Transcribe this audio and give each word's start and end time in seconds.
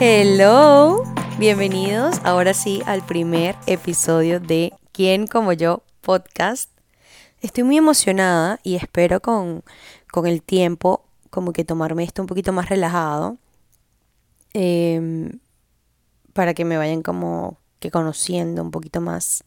Hello, 0.00 1.04
bienvenidos 1.38 2.20
ahora 2.24 2.52
sí 2.52 2.82
al 2.84 3.06
primer 3.06 3.54
episodio 3.66 4.40
de 4.40 4.72
¿Quién 4.90 5.28
como 5.28 5.52
yo? 5.52 5.84
podcast. 6.00 6.68
Estoy 7.40 7.62
muy 7.62 7.76
emocionada 7.76 8.58
y 8.64 8.74
espero 8.74 9.20
con, 9.20 9.62
con 10.10 10.26
el 10.26 10.42
tiempo 10.42 11.04
como 11.30 11.52
que 11.52 11.64
tomarme 11.64 12.02
esto 12.02 12.22
un 12.22 12.26
poquito 12.26 12.52
más 12.52 12.68
relajado 12.68 13.38
em, 14.52 15.38
para 16.32 16.54
que 16.54 16.64
me 16.64 16.76
vayan 16.76 17.02
como 17.02 17.58
que 17.78 17.92
conociendo 17.92 18.62
un 18.62 18.72
poquito 18.72 19.00
más 19.00 19.44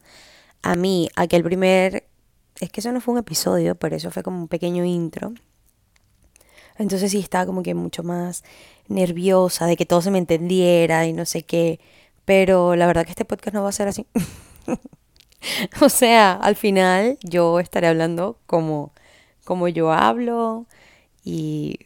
a 0.62 0.76
mí. 0.76 1.10
Aquel 1.14 1.42
primer, 1.42 2.08
es 2.58 2.70
que 2.70 2.80
eso 2.80 2.90
no 2.90 3.02
fue 3.02 3.12
un 3.12 3.20
episodio, 3.20 3.74
pero 3.74 3.96
eso 3.96 4.10
fue 4.10 4.22
como 4.22 4.38
un 4.38 4.48
pequeño 4.48 4.82
intro. 4.86 5.34
Entonces 6.78 7.10
sí 7.10 7.18
estaba 7.18 7.46
como 7.46 7.62
que 7.62 7.74
mucho 7.74 8.02
más 8.02 8.44
nerviosa 8.88 9.66
de 9.66 9.76
que 9.76 9.86
todo 9.86 10.00
se 10.00 10.10
me 10.10 10.18
entendiera 10.18 11.06
y 11.06 11.12
no 11.12 11.24
sé 11.26 11.42
qué. 11.42 11.80
Pero 12.24 12.76
la 12.76 12.86
verdad 12.86 13.04
que 13.04 13.10
este 13.10 13.24
podcast 13.24 13.54
no 13.54 13.62
va 13.62 13.70
a 13.70 13.72
ser 13.72 13.88
así. 13.88 14.06
o 15.80 15.88
sea, 15.88 16.32
al 16.32 16.56
final 16.56 17.18
yo 17.22 17.60
estaré 17.60 17.88
hablando 17.88 18.38
como, 18.46 18.92
como 19.44 19.68
yo 19.68 19.92
hablo 19.92 20.66
y 21.24 21.78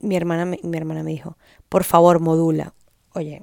mi 0.00 0.16
hermana, 0.16 0.44
mi 0.44 0.76
hermana 0.76 1.02
me 1.02 1.10
dijo, 1.10 1.36
por 1.68 1.84
favor, 1.84 2.20
modula. 2.20 2.74
Oye, 3.14 3.42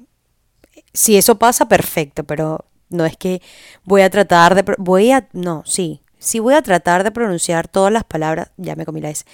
si 0.92 1.16
eso 1.16 1.38
pasa, 1.38 1.68
perfecto, 1.68 2.24
pero 2.24 2.64
no 2.88 3.04
es 3.04 3.16
que 3.16 3.42
voy 3.84 4.02
a 4.02 4.10
tratar 4.10 4.54
de... 4.54 4.74
Voy 4.78 5.10
a... 5.10 5.28
No, 5.32 5.62
sí. 5.66 6.02
Sí 6.18 6.38
voy 6.38 6.54
a 6.54 6.62
tratar 6.62 7.02
de 7.02 7.10
pronunciar 7.10 7.66
todas 7.66 7.92
las 7.92 8.04
palabras, 8.04 8.52
ya 8.56 8.76
me 8.76 8.86
comí 8.86 9.00
la 9.00 9.10
S, 9.10 9.24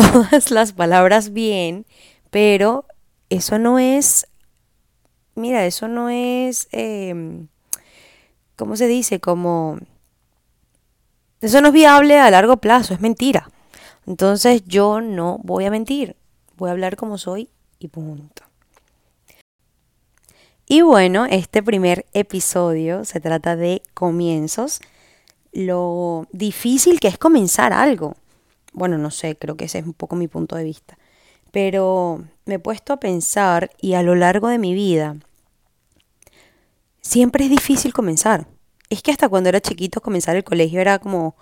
todas 0.00 0.50
las 0.50 0.72
palabras 0.72 1.32
bien, 1.32 1.86
pero 2.30 2.86
eso 3.28 3.58
no 3.58 3.78
es... 3.78 4.26
Mira, 5.34 5.66
eso 5.66 5.88
no 5.88 6.08
es... 6.08 6.68
Eh, 6.72 7.46
¿Cómo 8.56 8.76
se 8.76 8.86
dice? 8.86 9.20
Como... 9.20 9.78
Eso 11.40 11.60
no 11.60 11.68
es 11.68 11.72
viable 11.72 12.18
a 12.18 12.30
largo 12.30 12.58
plazo, 12.58 12.92
es 12.92 13.00
mentira. 13.00 13.50
Entonces 14.06 14.64
yo 14.66 15.00
no 15.00 15.38
voy 15.42 15.64
a 15.64 15.70
mentir, 15.70 16.16
voy 16.56 16.68
a 16.68 16.72
hablar 16.72 16.96
como 16.96 17.16
soy 17.16 17.48
y 17.78 17.88
punto. 17.88 18.42
Y 20.66 20.82
bueno, 20.82 21.26
este 21.26 21.62
primer 21.62 22.06
episodio 22.12 23.04
se 23.04 23.20
trata 23.20 23.56
de 23.56 23.82
comienzos, 23.94 24.80
lo 25.52 26.28
difícil 26.32 27.00
que 27.00 27.08
es 27.08 27.18
comenzar 27.18 27.72
algo. 27.72 28.16
Bueno, 28.72 28.98
no 28.98 29.10
sé, 29.10 29.36
creo 29.36 29.56
que 29.56 29.66
ese 29.66 29.78
es 29.78 29.86
un 29.86 29.94
poco 29.94 30.16
mi 30.16 30.28
punto 30.28 30.56
de 30.56 30.64
vista. 30.64 30.98
Pero 31.52 32.24
me 32.44 32.54
he 32.54 32.58
puesto 32.58 32.92
a 32.92 33.00
pensar 33.00 33.70
y 33.80 33.94
a 33.94 34.02
lo 34.02 34.14
largo 34.14 34.48
de 34.48 34.58
mi 34.58 34.74
vida, 34.74 35.16
siempre 37.00 37.44
es 37.44 37.50
difícil 37.50 37.92
comenzar. 37.92 38.46
Es 38.88 39.02
que 39.02 39.10
hasta 39.10 39.28
cuando 39.28 39.48
era 39.48 39.60
chiquito 39.60 40.00
comenzar 40.00 40.36
el 40.36 40.44
colegio 40.44 40.80
era 40.80 40.98
como, 40.98 41.36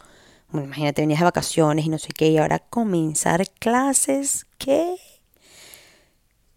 bueno, 0.50 0.66
imagínate, 0.66 1.02
venías 1.02 1.20
de 1.20 1.24
vacaciones 1.24 1.84
y 1.84 1.88
no 1.88 1.98
sé 1.98 2.08
qué, 2.14 2.28
y 2.28 2.38
ahora 2.38 2.58
comenzar 2.58 3.48
clases, 3.58 4.46
¿qué? 4.58 4.96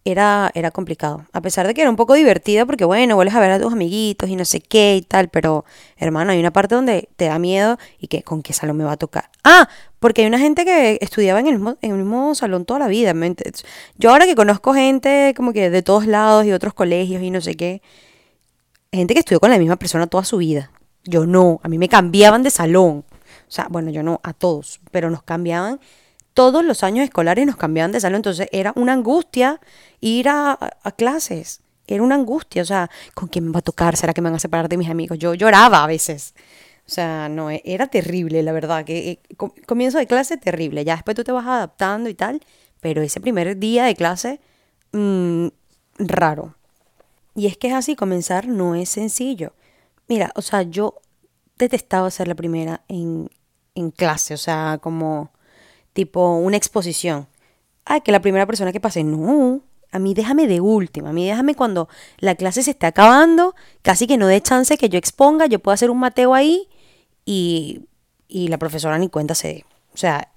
Era, 0.04 0.52
era 0.56 0.72
complicado. 0.72 1.26
A 1.32 1.42
pesar 1.42 1.68
de 1.68 1.74
que 1.74 1.82
era 1.82 1.90
un 1.90 1.96
poco 1.96 2.14
divertido 2.14 2.66
porque, 2.66 2.86
bueno, 2.86 3.16
vuelves 3.16 3.36
a 3.36 3.40
ver 3.40 3.52
a 3.52 3.60
tus 3.60 3.72
amiguitos 3.72 4.30
y 4.30 4.36
no 4.36 4.46
sé 4.46 4.62
qué 4.62 4.96
y 4.96 5.02
tal, 5.02 5.30
pero, 5.30 5.66
hermano, 5.98 6.32
hay 6.32 6.40
una 6.40 6.52
parte 6.52 6.76
donde 6.76 7.10
te 7.16 7.26
da 7.26 7.38
miedo 7.40 7.78
y 8.00 8.08
que 8.08 8.24
con 8.24 8.42
qué 8.42 8.54
salón 8.54 8.78
me 8.78 8.84
va 8.84 8.94
a 8.94 8.98
tocar. 8.98 9.30
Ah, 9.44 9.70
porque 10.00 10.22
hay 10.22 10.28
una 10.28 10.40
gente 10.40 10.66
que 10.66 10.98
estudiaba 11.02 11.40
en 11.40 11.48
el 11.48 11.54
mismo, 11.54 11.78
en 11.82 11.92
el 11.92 11.98
mismo 11.98 12.34
salón 12.34 12.66
toda 12.66 12.80
la 12.80 12.88
vida. 12.88 13.14
Yo 13.98 14.10
ahora 14.10 14.26
que 14.26 14.36
conozco 14.36 14.74
gente 14.74 15.34
como 15.36 15.54
que 15.54 15.70
de 15.70 15.82
todos 15.84 16.08
lados 16.08 16.46
y 16.46 16.52
otros 16.52 16.74
colegios 16.74 17.22
y 17.22 17.30
no 17.30 17.42
sé 17.42 17.56
qué, 17.56 17.82
gente 18.92 19.14
que 19.14 19.20
estudió 19.20 19.40
con 19.40 19.52
la 19.52 19.60
misma 19.60 19.76
persona 19.76 20.08
toda 20.08 20.24
su 20.24 20.38
vida. 20.38 20.72
Yo 21.04 21.26
no, 21.26 21.60
a 21.64 21.68
mí 21.68 21.78
me 21.78 21.90
cambiaban 21.90 22.44
de 22.44 22.50
salón. 22.50 23.06
O 23.48 23.54
sea, 23.54 23.68
bueno, 23.70 23.92
yo 23.92 24.02
no, 24.02 24.20
a 24.24 24.34
todos, 24.34 24.80
pero 24.92 25.10
nos 25.10 25.24
cambiaban 25.24 25.80
todos 26.34 26.64
los 26.64 26.84
años 26.84 27.04
escolares 27.04 27.46
nos 27.46 27.58
cambiaban 27.58 27.92
de 27.92 28.00
salón, 28.00 28.18
entonces 28.18 28.48
era 28.52 28.74
una 28.76 28.94
angustia 28.94 29.60
ir 30.00 30.30
a, 30.30 30.58
clases. 30.98 31.62
Era 31.88 32.04
una 32.04 32.16
angustia, 32.16 32.62
o 32.62 32.66
sea, 32.66 32.90
¿con 33.14 33.28
quién 33.28 33.46
me 33.46 33.52
va 33.52 33.60
a 33.60 33.64
tocar? 33.64 33.98
¿Será 33.98 34.14
que 34.14 34.22
me 34.22 34.30
van 34.30 34.36
a 34.36 34.40
separar 34.40 34.70
de 34.70 34.78
mis 34.78 34.90
amigos? 34.90 35.18
Yo 35.18 35.34
lloraba 35.34 35.84
a 35.84 35.88
veces. 35.88 36.34
O 36.88 36.90
sea, 36.90 37.28
no, 37.28 37.52
e, 37.52 37.62
era 37.66 37.88
terrible, 37.88 38.44
la 38.44 38.52
verdad, 38.54 38.86
que 38.86 39.12
eh, 39.12 39.20
comienzo 39.66 39.98
de 39.98 40.08
clase 40.08 40.38
terrible, 40.38 40.86
ya 40.86 40.96
después 40.96 41.16
tú 41.16 41.24
te 41.24 41.32
vas 41.32 41.46
adaptando 41.46 42.10
y 42.10 42.14
tal, 42.14 42.42
pero 42.80 43.02
ese 43.02 43.20
primer 43.20 43.58
día 43.58 43.86
de 43.86 43.96
clase, 43.96 44.40
mmm, 44.92 45.48
raro. 46.00 46.56
Y 47.36 47.48
es 47.48 47.58
que 47.58 47.70
es 47.70 47.74
así, 47.74 47.96
comenzar 47.96 48.48
no 48.48 48.76
es 48.76 48.90
sencillo. 48.90 49.54
Mira, 50.08 50.32
o 50.36 50.42
sea, 50.42 50.64
yo 50.64 50.96
detestaba 51.58 52.10
ser 52.12 52.28
la 52.28 52.36
primera 52.36 52.82
en, 52.88 53.30
en 53.76 53.92
clase, 53.92 54.34
o 54.34 54.38
sea, 54.38 54.80
como 54.82 55.32
tipo 55.94 56.36
una 56.38 56.58
exposición. 56.58 57.28
Ay, 57.86 58.02
que 58.02 58.12
la 58.12 58.22
primera 58.22 58.46
persona 58.46 58.72
que 58.72 58.80
pase, 58.80 59.04
no, 59.04 59.62
a 59.92 60.00
mí 60.00 60.14
déjame 60.14 60.48
de 60.48 60.62
última, 60.62 61.10
a 61.10 61.14
mí 61.14 61.28
déjame 61.28 61.56
cuando 61.56 61.90
la 62.20 62.36
clase 62.36 62.64
se 62.64 62.72
esté 62.72 62.86
acabando, 62.86 63.56
casi 63.82 64.08
que 64.08 64.18
no 64.18 64.28
dé 64.28 64.42
chance 64.42 64.78
que 64.78 64.90
yo 64.90 64.98
exponga, 64.98 65.48
yo 65.48 65.60
puedo 65.60 65.74
hacer 65.74 65.90
un 65.90 66.00
mateo 66.00 66.34
ahí 66.34 66.70
y, 67.26 67.82
y 68.28 68.48
la 68.48 68.58
profesora 68.58 68.98
ni 68.98 69.10
cuenta 69.10 69.36
se. 69.36 69.66
O 69.94 69.98
sea, 69.98 70.32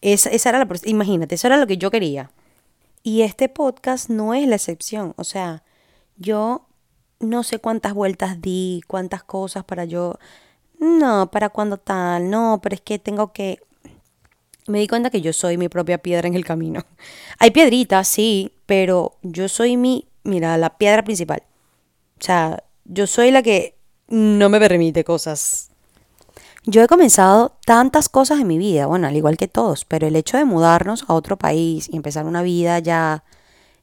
esa, 0.00 0.30
esa 0.30 0.50
era 0.50 0.58
la, 0.64 0.68
imagínate, 0.84 1.34
eso 1.34 1.48
era 1.48 1.56
lo 1.56 1.66
que 1.66 1.76
yo 1.76 1.90
quería. 1.90 2.30
Y 3.02 3.22
este 3.22 3.48
podcast 3.48 4.10
no 4.10 4.34
es 4.34 4.46
la 4.46 4.56
excepción, 4.56 5.14
o 5.16 5.24
sea, 5.24 5.64
yo 6.16 6.66
no 7.18 7.42
sé 7.42 7.58
cuántas 7.58 7.94
vueltas 7.94 8.40
di, 8.40 8.82
cuántas 8.86 9.22
cosas 9.22 9.64
para 9.64 9.84
yo, 9.84 10.18
no, 10.78 11.30
para 11.30 11.48
cuando 11.48 11.78
tal, 11.78 12.30
no, 12.30 12.60
pero 12.62 12.74
es 12.74 12.80
que 12.80 12.98
tengo 12.98 13.32
que, 13.32 13.60
me 14.70 14.80
di 14.80 14.88
cuenta 14.88 15.10
que 15.10 15.20
yo 15.20 15.32
soy 15.32 15.56
mi 15.56 15.68
propia 15.68 15.98
piedra 15.98 16.28
en 16.28 16.34
el 16.34 16.44
camino. 16.44 16.84
Hay 17.38 17.50
piedritas, 17.50 18.08
sí, 18.08 18.52
pero 18.66 19.16
yo 19.22 19.48
soy 19.48 19.76
mi, 19.76 20.08
mira, 20.22 20.56
la 20.58 20.76
piedra 20.78 21.02
principal. 21.02 21.42
O 22.20 22.24
sea, 22.24 22.62
yo 22.84 23.06
soy 23.06 23.30
la 23.30 23.42
que 23.42 23.76
no 24.08 24.48
me 24.48 24.58
permite 24.58 25.04
cosas. 25.04 25.70
Yo 26.64 26.82
he 26.82 26.86
comenzado 26.86 27.56
tantas 27.64 28.08
cosas 28.08 28.40
en 28.40 28.46
mi 28.46 28.58
vida, 28.58 28.86
bueno, 28.86 29.06
al 29.06 29.16
igual 29.16 29.38
que 29.38 29.48
todos, 29.48 29.86
pero 29.86 30.06
el 30.06 30.16
hecho 30.16 30.36
de 30.36 30.44
mudarnos 30.44 31.04
a 31.08 31.14
otro 31.14 31.38
país 31.38 31.88
y 31.90 31.96
empezar 31.96 32.26
una 32.26 32.42
vida 32.42 32.78
ya, 32.80 33.24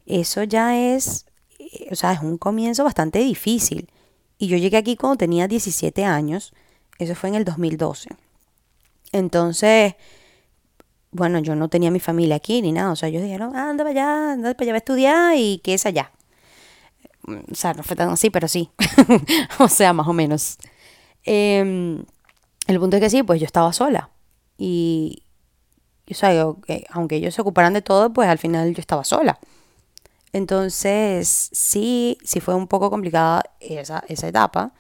eso 0.06 0.44
ya 0.44 0.78
es, 0.78 1.26
o 1.90 1.96
sea, 1.96 2.14
es 2.14 2.22
un 2.22 2.38
comienzo 2.38 2.84
bastante 2.84 3.20
difícil. 3.20 3.90
Y 4.38 4.48
yo 4.48 4.58
llegué 4.58 4.78
aquí 4.78 4.96
cuando 4.96 5.18
tenía 5.18 5.48
17 5.48 6.06
años, 6.06 6.54
eso 7.00 7.16
fue 7.16 7.30
en 7.30 7.36
el 7.36 7.46
2012. 7.46 8.10
Entonces, 9.12 9.96
bueno, 11.12 11.40
yo 11.40 11.56
no 11.56 11.70
tenía 11.70 11.92
mi 11.92 12.00
familia 12.00 12.36
aquí 12.36 12.62
ni 12.62 12.72
nada. 12.72 12.92
O 12.92 12.96
sea, 12.96 13.10
ellos 13.10 13.24
dijeron, 13.24 13.56
anda 13.56 13.84
para 13.84 13.90
allá, 13.92 14.32
anda 14.34 14.54
para 14.54 14.66
allá 14.66 14.74
a 14.74 14.78
estudiar 14.78 15.36
y 15.38 15.60
que 15.60 15.74
es 15.74 15.86
allá. 15.86 16.12
O 17.28 17.56
sea, 17.56 17.74
no 17.74 17.84
fue 17.84 17.96
tan 17.96 18.10
así, 18.10 18.30
pero 18.30 18.48
sí. 18.48 18.70
o 19.60 19.68
sea, 19.68 19.94
más 19.94 20.08
o 20.08 20.14
menos. 20.14 20.58
Em, 21.24 22.04
el 22.68 22.80
punto 22.80 22.98
es 22.98 23.02
que 23.02 23.10
sí, 23.10 23.24
pues 23.24 23.40
yo 23.40 23.46
estaba 23.46 23.74
sola. 23.74 24.10
Y, 24.58 25.24
o 26.10 26.14
sea, 26.14 26.32
aunque 26.92 27.16
ellos 27.18 27.36
se 27.36 27.42
ocuparan 27.42 27.74
de 27.74 27.82
todo, 27.82 28.14
pues 28.14 28.30
al 28.30 28.38
final 28.38 28.74
yo 28.74 28.80
estaba 28.80 29.04
sola. 29.04 29.40
Entonces, 30.34 31.50
sí, 31.52 32.18
sí 32.24 32.40
fue 32.40 32.56
un 32.56 32.68
poco 32.68 32.90
complicada 32.90 33.44
esa, 33.60 34.04
esa 34.08 34.28
etapa. 34.28 34.74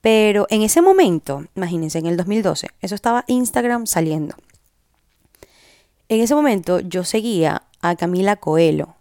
Pero 0.00 0.46
en 0.50 0.62
ese 0.62 0.82
momento, 0.82 1.44
imagínense, 1.54 1.98
en 1.98 2.06
el 2.06 2.16
2012, 2.16 2.68
eso 2.80 2.94
estaba 2.94 3.24
Instagram 3.26 3.86
saliendo. 3.86 4.34
En 6.14 6.20
ese 6.20 6.36
momento 6.36 6.78
yo 6.78 7.02
seguía 7.02 7.64
a 7.80 7.96
Camila 7.96 8.36
Coelho, 8.36 8.94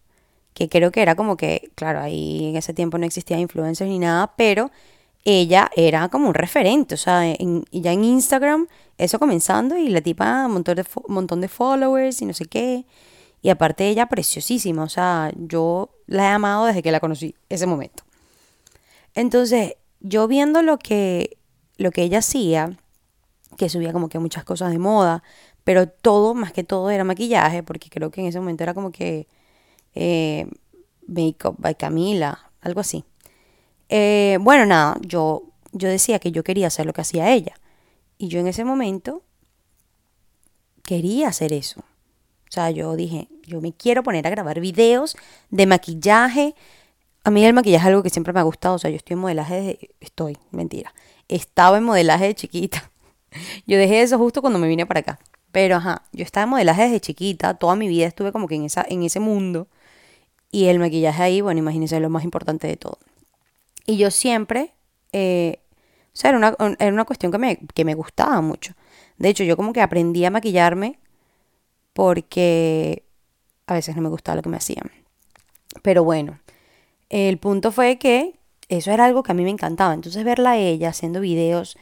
que 0.55 0.67
creo 0.67 0.91
que 0.91 1.03
era 1.03 1.13
como 1.15 1.37
que, 1.37 1.69
claro, 1.75 1.99
ahí 1.99 2.49
en 2.49 2.55
ese 2.55 2.73
tiempo 2.73 2.97
no 2.97 3.05
existía 3.05 3.37
influencers 3.37 3.87
ni 3.87 3.99
nada, 3.99 4.33
pero 4.35 4.71
ella 5.23 5.69
era 5.75 6.09
como 6.09 6.29
un 6.29 6.33
referente, 6.33 6.95
o 6.95 6.97
sea, 6.97 7.21
ya 7.71 7.93
en 7.93 8.03
Instagram, 8.03 8.67
eso 8.97 9.19
comenzando 9.19 9.77
y 9.77 9.89
la 9.89 10.01
tipa 10.01 10.47
un 10.47 10.53
montón 10.53 10.75
de, 10.75 10.85
montón 11.07 11.39
de 11.39 11.47
followers 11.49 12.19
y 12.23 12.25
no 12.25 12.33
sé 12.33 12.45
qué. 12.45 12.85
Y 13.43 13.49
aparte 13.49 13.87
ella 13.87 14.07
preciosísima, 14.07 14.83
o 14.83 14.89
sea, 14.89 15.31
yo 15.35 15.91
la 16.07 16.23
he 16.23 16.27
amado 16.27 16.65
desde 16.65 16.81
que 16.81 16.91
la 16.91 16.99
conocí, 16.99 17.35
ese 17.49 17.67
momento. 17.67 18.03
Entonces, 19.13 19.75
yo 19.99 20.27
viendo 20.27 20.63
lo 20.63 20.79
que, 20.79 21.37
lo 21.77 21.91
que 21.91 22.01
ella 22.01 22.19
hacía, 22.19 22.75
que 23.55 23.69
subía 23.69 23.93
como 23.93 24.09
que 24.09 24.17
muchas 24.17 24.43
cosas 24.43 24.71
de 24.71 24.79
moda, 24.79 25.21
pero 25.63 25.87
todo, 25.87 26.33
más 26.33 26.51
que 26.53 26.63
todo, 26.63 26.89
era 26.89 27.03
maquillaje, 27.03 27.63
porque 27.63 27.89
creo 27.89 28.11
que 28.11 28.21
en 28.21 28.27
ese 28.27 28.39
momento 28.39 28.63
era 28.63 28.73
como 28.73 28.91
que 28.91 29.27
eh, 29.95 30.47
Makeup 31.07 31.55
by 31.57 31.75
Camila, 31.75 32.51
algo 32.61 32.81
así. 32.81 33.05
Eh, 33.89 34.37
bueno, 34.41 34.65
nada, 34.65 34.97
yo, 35.01 35.43
yo 35.71 35.89
decía 35.89 36.19
que 36.19 36.31
yo 36.31 36.43
quería 36.43 36.67
hacer 36.67 36.85
lo 36.85 36.93
que 36.93 37.01
hacía 37.01 37.31
ella. 37.31 37.53
Y 38.17 38.27
yo 38.27 38.39
en 38.39 38.47
ese 38.47 38.65
momento 38.65 39.23
quería 40.83 41.29
hacer 41.29 41.53
eso. 41.53 41.81
O 41.81 42.51
sea, 42.53 42.69
yo 42.71 42.95
dije, 42.95 43.29
yo 43.43 43.61
me 43.61 43.73
quiero 43.73 44.03
poner 44.03 44.27
a 44.27 44.29
grabar 44.29 44.59
videos 44.59 45.17
de 45.49 45.65
maquillaje. 45.65 46.55
a 47.23 47.31
mí 47.31 47.43
el 47.43 47.53
maquillaje 47.53 47.83
es 47.83 47.87
algo 47.87 48.03
que 48.03 48.09
siempre 48.09 48.33
me 48.33 48.39
ha 48.39 48.43
gustado. 48.43 48.75
O 48.75 48.79
sea, 48.79 48.89
yo 48.91 48.97
estoy 48.97 49.15
en 49.15 49.19
modelaje 49.19 49.55
desde... 49.55 49.89
Estoy, 49.99 50.37
mentira. 50.51 50.93
Estaba 51.27 51.77
en 51.77 51.83
modelaje 51.83 52.25
de 52.25 52.35
chiquita. 52.35 52.91
Yo 53.65 53.77
dejé 53.77 54.01
eso 54.01 54.17
justo 54.17 54.41
cuando 54.41 54.59
me 54.59 54.67
vine 54.67 54.85
para 54.85 54.99
acá. 54.99 55.19
Pero 55.53 55.75
ajá, 55.75 56.01
yo 56.11 56.23
estaba 56.23 56.45
en 56.45 56.49
modelaje 56.49 56.81
desde 56.81 56.99
chiquita. 56.99 57.53
Toda 57.53 57.75
mi 57.75 57.87
vida 57.87 58.07
estuve 58.07 58.31
como 58.31 58.47
que 58.47 58.55
en, 58.55 58.65
esa, 58.65 58.83
en 58.89 59.03
ese 59.03 59.19
mundo. 59.19 59.67
Y 60.51 60.65
el 60.65 60.79
maquillaje 60.79 61.21
ahí, 61.21 61.41
bueno, 61.41 61.59
imagínense, 61.59 61.99
lo 61.99 62.09
más 62.09 62.23
importante 62.23 62.67
de 62.67 62.75
todo. 62.75 62.97
Y 63.85 63.97
yo 63.97 64.11
siempre... 64.11 64.73
Eh, 65.13 65.59
o 66.07 66.15
sea, 66.15 66.31
era 66.31 66.37
una, 66.39 66.55
era 66.79 66.91
una 66.91 67.05
cuestión 67.05 67.31
que 67.31 67.37
me, 67.37 67.59
que 67.73 67.85
me 67.85 67.93
gustaba 67.93 68.41
mucho. 68.41 68.73
De 69.19 69.29
hecho, 69.29 69.43
yo 69.43 69.55
como 69.55 69.73
que 69.73 69.81
aprendí 69.81 70.25
a 70.25 70.31
maquillarme 70.31 70.99
porque 71.93 73.03
a 73.67 73.75
veces 73.75 73.95
no 73.95 74.01
me 74.01 74.09
gustaba 74.09 74.37
lo 74.37 74.41
que 74.41 74.49
me 74.49 74.57
hacían. 74.57 74.91
Pero 75.83 76.03
bueno, 76.03 76.39
el 77.09 77.37
punto 77.37 77.71
fue 77.71 77.99
que 77.99 78.39
eso 78.69 78.91
era 78.91 79.05
algo 79.05 79.21
que 79.21 79.33
a 79.33 79.35
mí 79.35 79.43
me 79.43 79.51
encantaba. 79.51 79.93
Entonces 79.93 80.23
verla 80.23 80.51
a 80.51 80.57
ella 80.57 80.89
haciendo 80.89 81.19
videos 81.19 81.77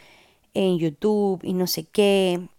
en 0.53 0.77
YouTube 0.77 1.39
y 1.44 1.53
no 1.53 1.67
sé 1.67 1.85
qué, 1.85 2.50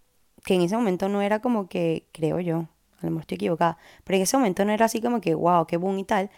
que 0.44 0.54
en 0.54 0.62
ese 0.62 0.76
momento 0.76 1.08
no 1.08 1.22
era 1.22 1.40
como 1.40 1.68
que, 1.68 2.06
creo 2.12 2.40
yo, 2.40 2.68
a 3.00 3.06
lo 3.06 3.10
mejor 3.10 3.22
estoy 3.22 3.36
equivocada, 3.36 3.78
pero 4.04 4.16
en 4.16 4.22
ese 4.22 4.36
momento 4.36 4.64
no 4.64 4.72
era 4.72 4.86
así 4.86 5.00
como 5.00 5.20
que, 5.20 5.34
wow, 5.34 5.66
qué 5.66 5.76
boom 5.76 5.98
y 5.98 6.04
tal. 6.04 6.30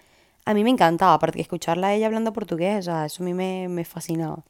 A 0.44 0.54
mí 0.54 0.64
me 0.64 0.70
encantaba, 0.70 1.14
aparte 1.14 1.36
que 1.36 1.42
escucharla 1.42 1.88
a 1.88 1.94
ella 1.94 2.06
hablando 2.06 2.32
portugués, 2.32 2.80
o 2.80 2.82
sea, 2.82 3.06
eso 3.06 3.22
a 3.22 3.26
mí 3.26 3.34
me, 3.34 3.68
me 3.68 3.84
fascinaba. 3.84 4.44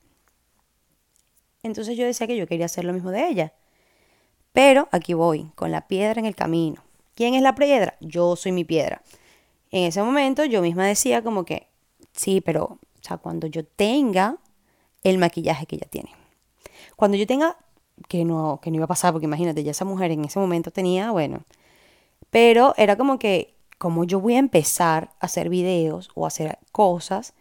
Entonces 1.62 1.96
yo 1.96 2.04
decía 2.04 2.26
que 2.26 2.36
yo 2.36 2.46
quería 2.46 2.66
hacer 2.66 2.84
lo 2.84 2.92
mismo 2.92 3.10
de 3.10 3.28
ella. 3.28 3.52
Pero 4.52 4.88
aquí 4.92 5.14
voy, 5.14 5.50
con 5.54 5.70
la 5.70 5.86
piedra 5.88 6.20
en 6.20 6.26
el 6.26 6.36
camino. 6.36 6.82
¿Quién 7.14 7.34
es 7.34 7.42
la 7.42 7.54
piedra? 7.54 7.96
Yo 8.00 8.36
soy 8.36 8.52
mi 8.52 8.64
piedra. 8.64 9.02
En 9.70 9.84
ese 9.84 10.02
momento 10.02 10.44
yo 10.44 10.62
misma 10.62 10.86
decía 10.86 11.22
como 11.22 11.44
que, 11.44 11.68
Sí, 12.14 12.40
pero, 12.40 12.64
o 12.64 12.78
sea, 13.02 13.18
cuando 13.18 13.46
yo 13.46 13.64
tenga 13.64 14.38
el 15.02 15.18
maquillaje 15.18 15.66
que 15.66 15.76
ella 15.76 15.88
tiene. 15.90 16.10
Cuando 16.96 17.16
yo 17.16 17.26
tenga, 17.26 17.56
que 18.08 18.24
no, 18.24 18.60
que 18.62 18.70
no 18.70 18.76
iba 18.76 18.84
a 18.84 18.88
pasar, 18.88 19.12
porque 19.12 19.26
imagínate, 19.26 19.62
ya 19.64 19.70
esa 19.70 19.84
mujer 19.84 20.10
en 20.10 20.24
ese 20.24 20.38
momento 20.38 20.70
tenía, 20.70 21.10
bueno, 21.10 21.42
pero 22.30 22.74
era 22.76 22.96
como 22.96 23.18
que, 23.18 23.54
como 23.78 24.04
yo 24.04 24.20
voy 24.20 24.34
a 24.34 24.38
empezar 24.38 25.10
a 25.20 25.26
hacer 25.26 25.48
videos 25.48 26.10
o 26.14 26.24
a 26.24 26.28
hacer 26.28 26.58
cosas 26.72 27.34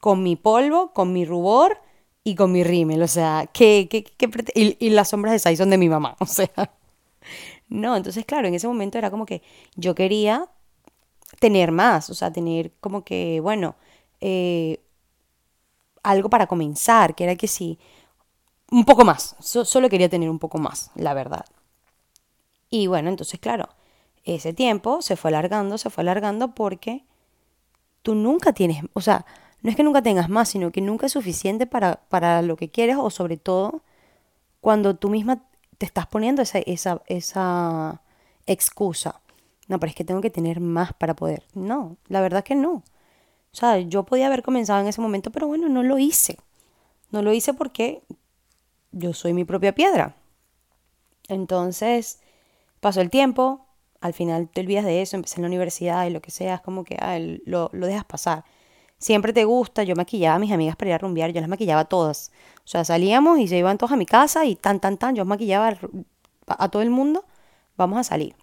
con 0.00 0.22
mi 0.22 0.36
polvo, 0.36 0.92
con 0.92 1.12
mi 1.12 1.24
rubor 1.24 1.78
y 2.24 2.34
con 2.34 2.52
mi 2.52 2.64
rímel, 2.64 3.02
o 3.02 3.08
sea, 3.08 3.48
que, 3.52 3.88
que, 3.88 4.04
y, 4.54 4.76
y, 4.84 4.90
las 4.90 5.10
sombras 5.10 5.32
de 5.32 5.38
Sai 5.38 5.56
son 5.56 5.70
de 5.70 5.78
mi 5.78 5.88
mamá, 5.88 6.16
o 6.20 6.26
sea, 6.26 6.50
no, 7.68 7.96
entonces 7.96 8.24
claro, 8.24 8.48
en 8.48 8.54
ese 8.54 8.68
momento 8.68 8.98
era 8.98 9.10
como 9.10 9.26
que 9.26 9.42
yo 9.76 9.94
quería 9.94 10.48
tener 11.40 11.72
más, 11.72 12.10
o 12.10 12.14
sea, 12.14 12.32
tener 12.32 12.72
como 12.80 13.04
que, 13.04 13.40
bueno, 13.40 13.76
eh, 14.20 14.80
algo 16.02 16.30
para 16.30 16.46
comenzar, 16.46 17.14
que 17.14 17.24
era 17.24 17.36
que 17.36 17.48
sí, 17.48 17.78
un 18.70 18.84
poco 18.84 19.04
más, 19.04 19.36
solo 19.40 19.88
quería 19.88 20.08
tener 20.08 20.28
un 20.30 20.38
poco 20.38 20.58
más, 20.58 20.90
la 20.94 21.14
verdad. 21.14 21.44
Y 22.68 22.88
bueno, 22.88 23.08
entonces 23.08 23.38
claro, 23.40 23.68
ese 24.24 24.52
tiempo 24.52 25.02
se 25.02 25.16
fue 25.16 25.30
alargando, 25.30 25.78
se 25.78 25.90
fue 25.90 26.02
alargando 26.02 26.54
porque 26.54 27.04
tú 28.02 28.14
nunca 28.14 28.52
tienes, 28.52 28.82
o 28.92 29.00
sea, 29.00 29.24
no 29.62 29.70
es 29.70 29.76
que 29.76 29.82
nunca 29.82 30.02
tengas 30.02 30.28
más, 30.28 30.48
sino 30.48 30.70
que 30.70 30.80
nunca 30.80 31.06
es 31.06 31.12
suficiente 31.12 31.66
para, 31.66 31.96
para 32.08 32.42
lo 32.42 32.56
que 32.56 32.70
quieres 32.70 32.96
o 32.98 33.10
sobre 33.10 33.36
todo 33.36 33.82
cuando 34.60 34.96
tú 34.96 35.10
misma 35.10 35.42
te 35.78 35.86
estás 35.86 36.06
poniendo 36.06 36.42
esa, 36.42 36.58
esa, 36.58 37.02
esa 37.06 38.02
excusa. 38.46 39.20
No, 39.68 39.80
pero 39.80 39.90
es 39.90 39.96
que 39.96 40.04
tengo 40.04 40.20
que 40.20 40.30
tener 40.30 40.60
más 40.60 40.92
para 40.92 41.16
poder. 41.16 41.42
No, 41.54 41.96
la 42.08 42.20
verdad 42.20 42.44
que 42.44 42.54
no. 42.54 42.72
O 42.72 42.84
sea, 43.52 43.78
yo 43.78 44.04
podía 44.04 44.26
haber 44.26 44.42
comenzado 44.42 44.80
en 44.80 44.86
ese 44.86 45.00
momento, 45.00 45.30
pero 45.30 45.48
bueno, 45.48 45.68
no 45.68 45.82
lo 45.82 45.98
hice. 45.98 46.38
No 47.10 47.22
lo 47.22 47.32
hice 47.32 47.54
porque 47.54 48.02
yo 48.96 49.12
soy 49.12 49.32
mi 49.32 49.44
propia 49.44 49.74
piedra. 49.74 50.16
Entonces, 51.28 52.20
pasó 52.80 53.00
el 53.00 53.10
tiempo, 53.10 53.66
al 54.00 54.14
final 54.14 54.48
te 54.48 54.60
olvidas 54.60 54.84
de 54.84 55.02
eso, 55.02 55.16
empecé 55.16 55.36
en 55.36 55.42
la 55.42 55.48
universidad 55.48 56.06
y 56.06 56.10
lo 56.10 56.20
que 56.20 56.30
sea, 56.30 56.58
como 56.58 56.84
que 56.84 56.96
ah, 57.00 57.18
lo, 57.18 57.70
lo, 57.72 57.86
dejas 57.86 58.04
pasar. 58.04 58.44
Siempre 58.98 59.32
te 59.32 59.44
gusta, 59.44 59.82
yo 59.82 59.94
maquillaba 59.96 60.36
a 60.36 60.38
mis 60.38 60.52
amigas 60.52 60.76
para 60.76 60.90
ir 60.90 60.94
a 60.94 60.98
rumbear, 60.98 61.32
yo 61.32 61.40
las 61.40 61.50
maquillaba 61.50 61.84
todas. 61.86 62.32
O 62.58 62.68
sea, 62.68 62.84
salíamos 62.84 63.38
y 63.38 63.48
se 63.48 63.58
iban 63.58 63.78
todos 63.78 63.92
a 63.92 63.96
mi 63.96 64.06
casa 64.06 64.46
y 64.46 64.56
tan, 64.56 64.80
tan, 64.80 64.96
tan, 64.98 65.14
yo 65.14 65.24
maquillaba 65.24 65.76
a 66.46 66.68
todo 66.68 66.82
el 66.82 66.90
mundo, 66.90 67.24
vamos 67.76 67.98
a 67.98 68.04
salir. 68.04 68.34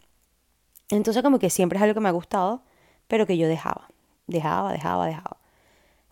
Entonces 0.90 1.24
como 1.24 1.40
que 1.40 1.50
siempre 1.50 1.78
es 1.78 1.84
algo 1.84 1.96
que 1.96 2.02
me 2.02 2.10
ha 2.10 2.12
gustado, 2.12 2.64
pero 3.08 3.26
que 3.26 3.38
yo 3.38 3.48
dejaba 3.48 3.88
dejaba, 4.28 4.72
dejaba, 4.72 5.08
dejaba. 5.08 5.38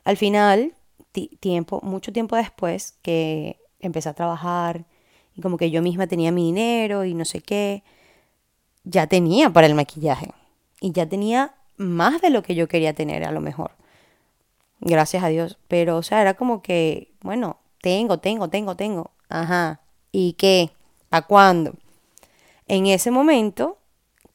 Al 0.03 0.17
final, 0.17 0.73
tiempo, 1.39 1.81
mucho 1.83 2.11
tiempo 2.11 2.35
después 2.35 2.97
que 3.01 3.59
empecé 3.81 4.09
a 4.09 4.13
trabajar 4.13 4.85
y 5.35 5.41
como 5.41 5.57
que 5.57 5.71
yo 5.71 5.81
misma 5.81 6.07
tenía 6.07 6.31
mi 6.31 6.45
dinero 6.45 7.05
y 7.05 7.13
no 7.13 7.25
sé 7.25 7.41
qué, 7.41 7.83
ya 8.83 9.07
tenía 9.07 9.49
para 9.51 9.67
el 9.67 9.75
maquillaje 9.75 10.31
y 10.79 10.91
ya 10.91 11.07
tenía 11.07 11.55
más 11.77 12.21
de 12.21 12.29
lo 12.29 12.43
que 12.43 12.55
yo 12.55 12.67
quería 12.67 12.93
tener 12.93 13.23
a 13.23 13.31
lo 13.31 13.41
mejor. 13.41 13.71
Gracias 14.79 15.23
a 15.23 15.27
Dios. 15.27 15.57
Pero, 15.67 15.97
o 15.97 16.03
sea, 16.03 16.21
era 16.21 16.33
como 16.33 16.61
que, 16.61 17.11
bueno, 17.21 17.57
tengo, 17.81 18.19
tengo, 18.19 18.49
tengo, 18.49 18.75
tengo. 18.75 19.11
Ajá. 19.29 19.81
¿Y 20.11 20.33
qué? 20.33 20.71
¿A 21.11 21.21
cuándo? 21.21 21.75
En 22.67 22.87
ese 22.87 23.11
momento 23.11 23.77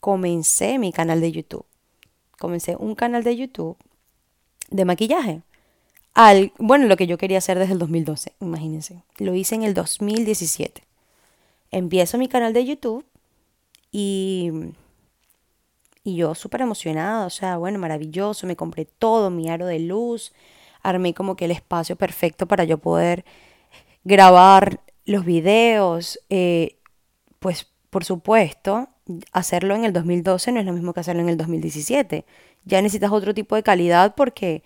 comencé 0.00 0.78
mi 0.78 0.92
canal 0.92 1.20
de 1.20 1.32
YouTube 1.32 1.66
comencé 2.38 2.76
un 2.76 2.94
canal 2.94 3.24
de 3.24 3.36
YouTube 3.36 3.76
de 4.70 4.84
maquillaje. 4.84 5.42
Al, 6.16 6.54
bueno, 6.56 6.86
lo 6.86 6.96
que 6.96 7.06
yo 7.06 7.18
quería 7.18 7.36
hacer 7.36 7.58
desde 7.58 7.74
el 7.74 7.78
2012, 7.78 8.32
imagínense. 8.40 9.02
Lo 9.18 9.34
hice 9.34 9.54
en 9.54 9.64
el 9.64 9.74
2017. 9.74 10.82
Empiezo 11.70 12.16
mi 12.16 12.26
canal 12.26 12.54
de 12.54 12.64
YouTube 12.64 13.04
y, 13.92 14.50
y 16.04 16.16
yo 16.16 16.34
súper 16.34 16.62
emocionada, 16.62 17.26
o 17.26 17.28
sea, 17.28 17.58
bueno, 17.58 17.78
maravilloso, 17.78 18.46
me 18.46 18.56
compré 18.56 18.86
todo, 18.86 19.28
mi 19.28 19.50
aro 19.50 19.66
de 19.66 19.78
luz, 19.78 20.32
armé 20.82 21.12
como 21.12 21.36
que 21.36 21.44
el 21.44 21.50
espacio 21.50 21.96
perfecto 21.96 22.46
para 22.46 22.64
yo 22.64 22.78
poder 22.78 23.26
grabar 24.04 24.80
los 25.04 25.26
videos, 25.26 26.18
eh, 26.30 26.78
pues 27.40 27.66
por 27.90 28.04
supuesto, 28.06 28.88
hacerlo 29.32 29.74
en 29.74 29.84
el 29.84 29.92
2012 29.92 30.50
no 30.52 30.60
es 30.60 30.66
lo 30.66 30.72
mismo 30.72 30.94
que 30.94 31.00
hacerlo 31.00 31.20
en 31.20 31.28
el 31.28 31.36
2017. 31.36 32.24
Ya 32.64 32.80
necesitas 32.80 33.12
otro 33.12 33.34
tipo 33.34 33.54
de 33.54 33.62
calidad 33.62 34.14
porque 34.14 34.62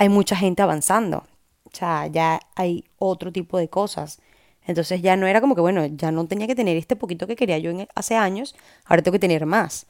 hay 0.00 0.08
mucha 0.08 0.34
gente 0.34 0.62
avanzando. 0.62 1.26
O 1.64 1.70
sea, 1.74 2.06
ya 2.06 2.40
hay 2.56 2.84
otro 2.96 3.32
tipo 3.32 3.58
de 3.58 3.68
cosas. 3.68 4.18
Entonces 4.66 5.02
ya 5.02 5.14
no 5.14 5.26
era 5.26 5.42
como 5.42 5.54
que, 5.54 5.60
bueno, 5.60 5.84
ya 5.84 6.10
no 6.10 6.26
tenía 6.26 6.46
que 6.46 6.54
tener 6.54 6.78
este 6.78 6.96
poquito 6.96 7.26
que 7.26 7.36
quería 7.36 7.58
yo 7.58 7.70
hace 7.94 8.16
años, 8.16 8.56
ahora 8.86 9.02
tengo 9.02 9.12
que 9.12 9.18
tener 9.18 9.44
más. 9.44 9.86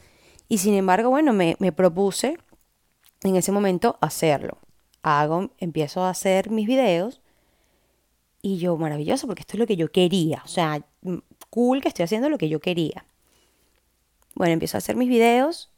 Y 0.49 0.59
sin 0.59 0.75
embargo, 0.75 1.11
bueno, 1.11 1.33
me, 1.33 1.55
me 1.61 1.71
propuse 1.71 2.39
en 3.23 3.37
ese 3.37 3.53
momento 3.53 3.99
hacerlo. 4.01 4.59
Hago, 5.03 5.51
empiezo 5.59 6.03
a 6.03 6.11
hacer 6.11 6.51
mis 6.51 6.67
videos 6.67 7.21
y 8.43 8.59
yo, 8.59 8.77
maravilloso, 8.77 9.29
porque 9.29 9.43
esto 9.43 9.53
es 9.53 9.61
lo 9.61 9.67
que 9.69 9.77
yo 9.77 9.93
quería. 9.93 10.43
O 10.45 10.49
sea, 10.49 10.85
cool 11.51 11.81
que 11.81 11.89
estoy 11.89 12.03
haciendo 12.03 12.29
lo 12.29 12.39
que 12.39 12.49
yo 12.49 12.59
quería. 12.59 13.05
Bueno, 14.35 14.55
empiezo 14.55 14.77
a 14.77 14.79
hacer 14.79 14.97
mis 14.97 15.09
videos 15.09 15.71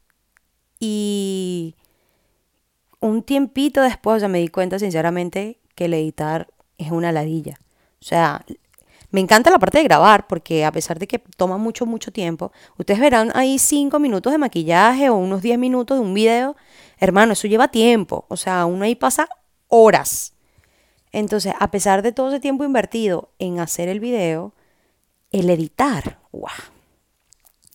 y 0.79 1.75
un 3.03 3.23
tiempito 3.23 3.81
después 3.81 4.21
ya 4.21 4.27
me 4.27 4.39
di 4.39 4.47
cuenta 4.47 4.79
sinceramente 4.79 5.59
que 5.75 5.85
el 5.85 5.93
editar 5.93 6.47
es 6.77 6.91
una 6.91 7.11
ladilla. 7.11 7.59
O 8.01 8.05
sea, 8.05 8.45
me 9.11 9.19
encanta 9.19 9.51
la 9.51 9.59
parte 9.59 9.79
de 9.79 9.83
grabar 9.83 10.27
porque 10.27 10.65
a 10.65 10.71
pesar 10.71 10.99
de 10.99 11.07
que 11.07 11.19
toma 11.19 11.57
mucho, 11.57 11.85
mucho 11.85 12.11
tiempo, 12.11 12.51
ustedes 12.77 12.99
verán 12.99 13.31
ahí 13.35 13.59
cinco 13.59 13.99
minutos 13.99 14.31
de 14.31 14.37
maquillaje 14.37 15.09
o 15.09 15.15
unos 15.15 15.41
10 15.41 15.59
minutos 15.59 15.97
de 15.97 16.03
un 16.03 16.13
video. 16.13 16.55
Hermano, 16.97 17.33
eso 17.33 17.47
lleva 17.47 17.67
tiempo. 17.67 18.25
O 18.29 18.37
sea, 18.37 18.65
uno 18.65 18.85
ahí 18.85 18.95
pasa 18.95 19.27
horas. 19.67 20.33
Entonces, 21.11 21.53
a 21.59 21.69
pesar 21.71 22.01
de 22.01 22.11
todo 22.11 22.29
ese 22.29 22.39
tiempo 22.39 22.63
invertido 22.63 23.31
en 23.37 23.59
hacer 23.59 23.89
el 23.89 23.99
video, 23.99 24.53
el 25.31 25.49
editar, 25.49 26.19
¡guau! 26.31 26.53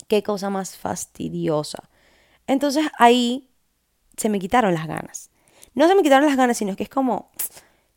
qué 0.09 0.23
cosa 0.23 0.51
más 0.51 0.77
fastidiosa. 0.77 1.91
Entonces 2.47 2.87
ahí 2.99 3.48
se 4.19 4.29
me 4.29 4.39
quitaron 4.39 4.75
las 4.75 4.87
ganas. 4.87 5.31
No 5.75 5.89
se 5.89 5.95
me 5.95 6.03
quitaron 6.03 6.27
las 6.27 6.37
ganas, 6.37 6.59
sino 6.59 6.77
que 6.77 6.83
es 6.83 6.89
como, 6.89 7.31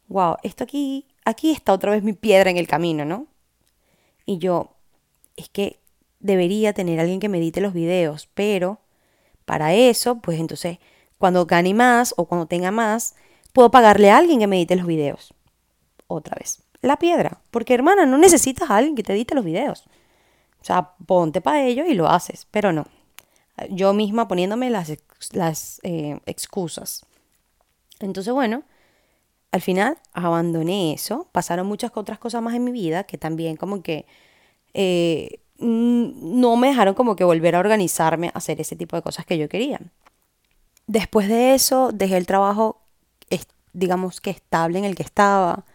wow, 0.07 0.37
esto 0.43 0.63
aquí, 0.63 1.07
aquí 1.25 1.51
está 1.51 1.73
otra 1.73 1.91
vez 1.91 2.03
mi 2.03 2.13
piedra 2.13 2.49
en 2.49 2.57
el 2.57 2.67
camino, 2.67 3.05
¿no? 3.05 3.27
Y 4.25 4.37
yo, 4.37 4.75
es 5.35 5.49
que 5.49 5.79
debería 6.19 6.73
tener 6.73 6.99
alguien 6.99 7.19
que 7.19 7.29
me 7.29 7.39
edite 7.39 7.61
los 7.61 7.73
videos, 7.73 8.29
pero 8.33 8.79
para 9.45 9.73
eso, 9.73 10.19
pues 10.19 10.39
entonces, 10.39 10.77
cuando 11.17 11.45
gane 11.45 11.73
más 11.73 12.13
o 12.17 12.25
cuando 12.25 12.45
tenga 12.45 12.71
más, 12.71 13.15
puedo 13.53 13.71
pagarle 13.71 14.11
a 14.11 14.17
alguien 14.17 14.39
que 14.39 14.47
me 14.47 14.57
edite 14.57 14.75
los 14.75 14.85
videos. 14.85 15.33
Otra 16.07 16.35
vez, 16.39 16.63
la 16.81 16.97
piedra. 16.97 17.41
Porque 17.49 17.73
hermana, 17.73 18.05
no 18.05 18.17
necesitas 18.17 18.69
a 18.69 18.77
alguien 18.77 18.95
que 18.95 19.03
te 19.03 19.13
edite 19.13 19.35
los 19.35 19.45
videos. 19.45 19.87
O 20.61 20.63
sea, 20.63 20.91
ponte 21.05 21.41
para 21.41 21.63
ello 21.63 21.85
y 21.85 21.95
lo 21.95 22.07
haces, 22.07 22.47
pero 22.51 22.71
no. 22.71 22.85
Yo 23.69 23.93
misma 23.93 24.27
poniéndome 24.27 24.69
las, 24.69 24.91
las 25.33 25.79
eh, 25.83 26.19
excusas. 26.25 27.05
Entonces, 27.99 28.33
bueno, 28.33 28.63
al 29.51 29.61
final 29.61 29.97
abandoné 30.13 30.93
eso. 30.93 31.27
Pasaron 31.31 31.67
muchas 31.67 31.91
otras 31.95 32.19
cosas 32.19 32.41
más 32.41 32.55
en 32.55 32.63
mi 32.63 32.71
vida 32.71 33.03
que 33.03 33.17
también 33.17 33.57
como 33.57 33.83
que 33.83 34.05
eh, 34.73 35.39
no 35.59 36.55
me 36.55 36.69
dejaron 36.69 36.95
como 36.95 37.15
que 37.15 37.23
volver 37.23 37.55
a 37.55 37.59
organizarme 37.59 38.27
a 38.27 38.37
hacer 38.37 38.59
ese 38.59 38.75
tipo 38.75 38.95
de 38.95 39.01
cosas 39.03 39.25
que 39.25 39.37
yo 39.37 39.47
quería. 39.47 39.79
Después 40.87 41.27
de 41.27 41.53
eso, 41.53 41.91
dejé 41.93 42.17
el 42.17 42.25
trabajo, 42.25 42.81
digamos 43.73 44.19
que 44.19 44.31
estable 44.31 44.79
en 44.79 44.85
el 44.85 44.95
que 44.95 45.03
estaba. 45.03 45.65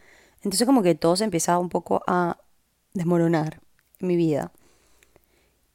Entonces 0.42 0.66
como 0.66 0.82
que 0.82 0.94
todo 0.94 1.16
se 1.16 1.24
empezaba 1.24 1.58
un 1.58 1.70
poco 1.70 2.02
a 2.06 2.38
desmoronar 2.92 3.60
en 4.00 4.08
mi 4.08 4.16
vida. 4.16 4.52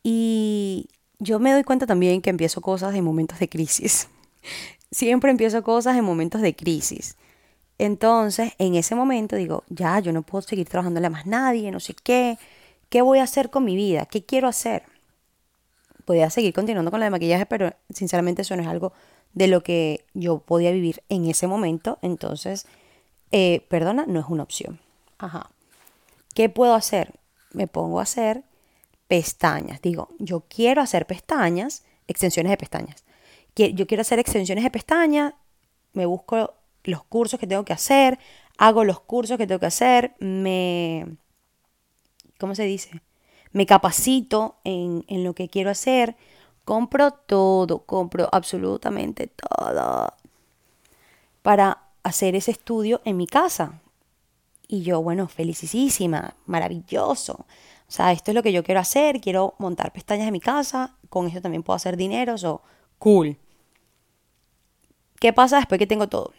Y 0.04 0.90
yo 1.22 1.40
me 1.40 1.52
doy 1.52 1.64
cuenta 1.64 1.86
también 1.86 2.22
que 2.22 2.32
empiezo 2.32 2.62
cosas 2.62 2.96
en 2.96 3.04
momentos 3.04 3.38
de 3.40 3.48
crisis. 3.48 4.10
Siempre 4.92 5.30
empiezo 5.30 5.62
cosas 5.62 5.96
en 5.96 6.04
momentos 6.04 6.42
de 6.42 6.56
crisis. 6.56 7.16
Entonces, 7.78 8.54
en 8.58 8.74
ese 8.74 8.96
momento 8.96 9.36
digo, 9.36 9.64
ya, 9.70 10.00
yo 10.00 10.12
no 10.14 10.24
puedo 10.24 10.42
seguir 10.42 10.68
trabajándole 10.68 11.08
a 11.08 11.12
más 11.12 11.28
nadie, 11.28 11.72
no 11.72 11.80
sé 11.80 11.94
qué. 11.94 12.38
¿Qué 12.90 13.04
voy 13.04 13.20
a 13.20 13.24
hacer 13.24 13.52
con 13.52 13.64
mi 13.64 13.76
vida? 13.76 14.08
¿Qué 14.08 14.26
quiero 14.26 14.48
hacer? 14.48 14.84
Podía 16.06 16.30
seguir 16.32 16.54
continuando 16.54 16.90
con 16.90 17.00
la 17.00 17.06
de 17.06 17.12
maquillaje, 17.12 17.46
pero 17.46 17.72
sinceramente 17.94 18.42
eso 18.42 18.56
no 18.56 18.64
es 18.64 18.68
algo 18.68 18.92
de 19.34 19.48
lo 19.48 19.62
que 19.62 20.04
yo 20.16 20.40
podía 20.40 20.72
vivir 20.72 21.04
en 21.08 21.28
ese 21.28 21.46
momento. 21.46 22.00
Entonces, 22.02 22.66
eh, 23.32 23.64
perdona, 23.70 24.06
no 24.08 24.20
es 24.20 24.26
una 24.28 24.44
opción. 24.44 24.80
Ajá. 25.20 25.52
¿Qué 26.34 26.50
puedo 26.50 26.74
hacer? 26.74 27.14
Me 27.54 27.68
pongo 27.68 28.00
a 28.00 28.04
hacer 28.04 28.44
pestañas. 29.12 29.82
Digo, 29.82 30.08
yo 30.20 30.46
quiero 30.48 30.82
hacer 30.82 31.06
pestañas, 31.06 31.84
extensiones 32.08 32.50
de 32.50 32.56
pestañas. 32.56 33.04
Yo 33.54 33.86
quiero 33.86 34.00
hacer 34.00 34.20
extensiones 34.20 34.64
de 34.64 34.72
pestañas, 34.72 35.34
me 35.92 36.06
busco 36.06 36.54
los 36.86 37.04
cursos 37.04 37.38
que 37.38 37.46
tengo 37.46 37.66
que 37.66 37.74
hacer, 37.74 38.20
hago 38.58 38.86
los 38.86 39.02
cursos 39.02 39.38
que 39.38 39.46
tengo 39.46 39.60
que 39.60 39.66
hacer, 39.66 40.16
me... 40.20 41.18
¿Cómo 42.40 42.56
se 42.56 42.64
dice? 42.64 43.02
Me 43.52 43.66
capacito 43.66 44.56
en, 44.64 45.04
en 45.10 45.26
lo 45.26 45.36
que 45.36 45.50
quiero 45.50 45.72
hacer, 45.72 46.16
compro 46.64 47.12
todo, 47.12 47.80
compro 47.80 48.30
absolutamente 48.32 49.28
todo 49.28 50.14
para 51.42 51.84
hacer 52.02 52.38
ese 52.38 52.52
estudio 52.52 53.02
en 53.04 53.18
mi 53.18 53.28
casa. 53.28 53.82
Y 54.70 54.84
yo, 54.84 55.04
bueno, 55.04 55.28
felicísima, 55.28 56.38
maravilloso. 56.46 57.46
O 57.92 57.94
sea, 57.94 58.14
esto 58.14 58.32
es 58.32 58.36
lo 58.36 58.42
que 58.42 58.54
yo 58.54 58.64
quiero 58.64 58.80
hacer, 58.80 59.20
quiero 59.20 59.54
montar 59.58 59.92
pestañas 59.92 60.26
en 60.28 60.32
mi 60.32 60.40
casa, 60.40 60.96
con 61.10 61.28
eso 61.28 61.42
también 61.42 61.62
puedo 61.62 61.76
hacer 61.76 61.98
dinero, 61.98 62.38
so, 62.38 62.62
cool. 62.98 63.36
¿Qué 65.20 65.34
pasa 65.34 65.58
después 65.58 65.78
que 65.78 65.88
tengo 65.88 66.08
todo? 66.08 66.32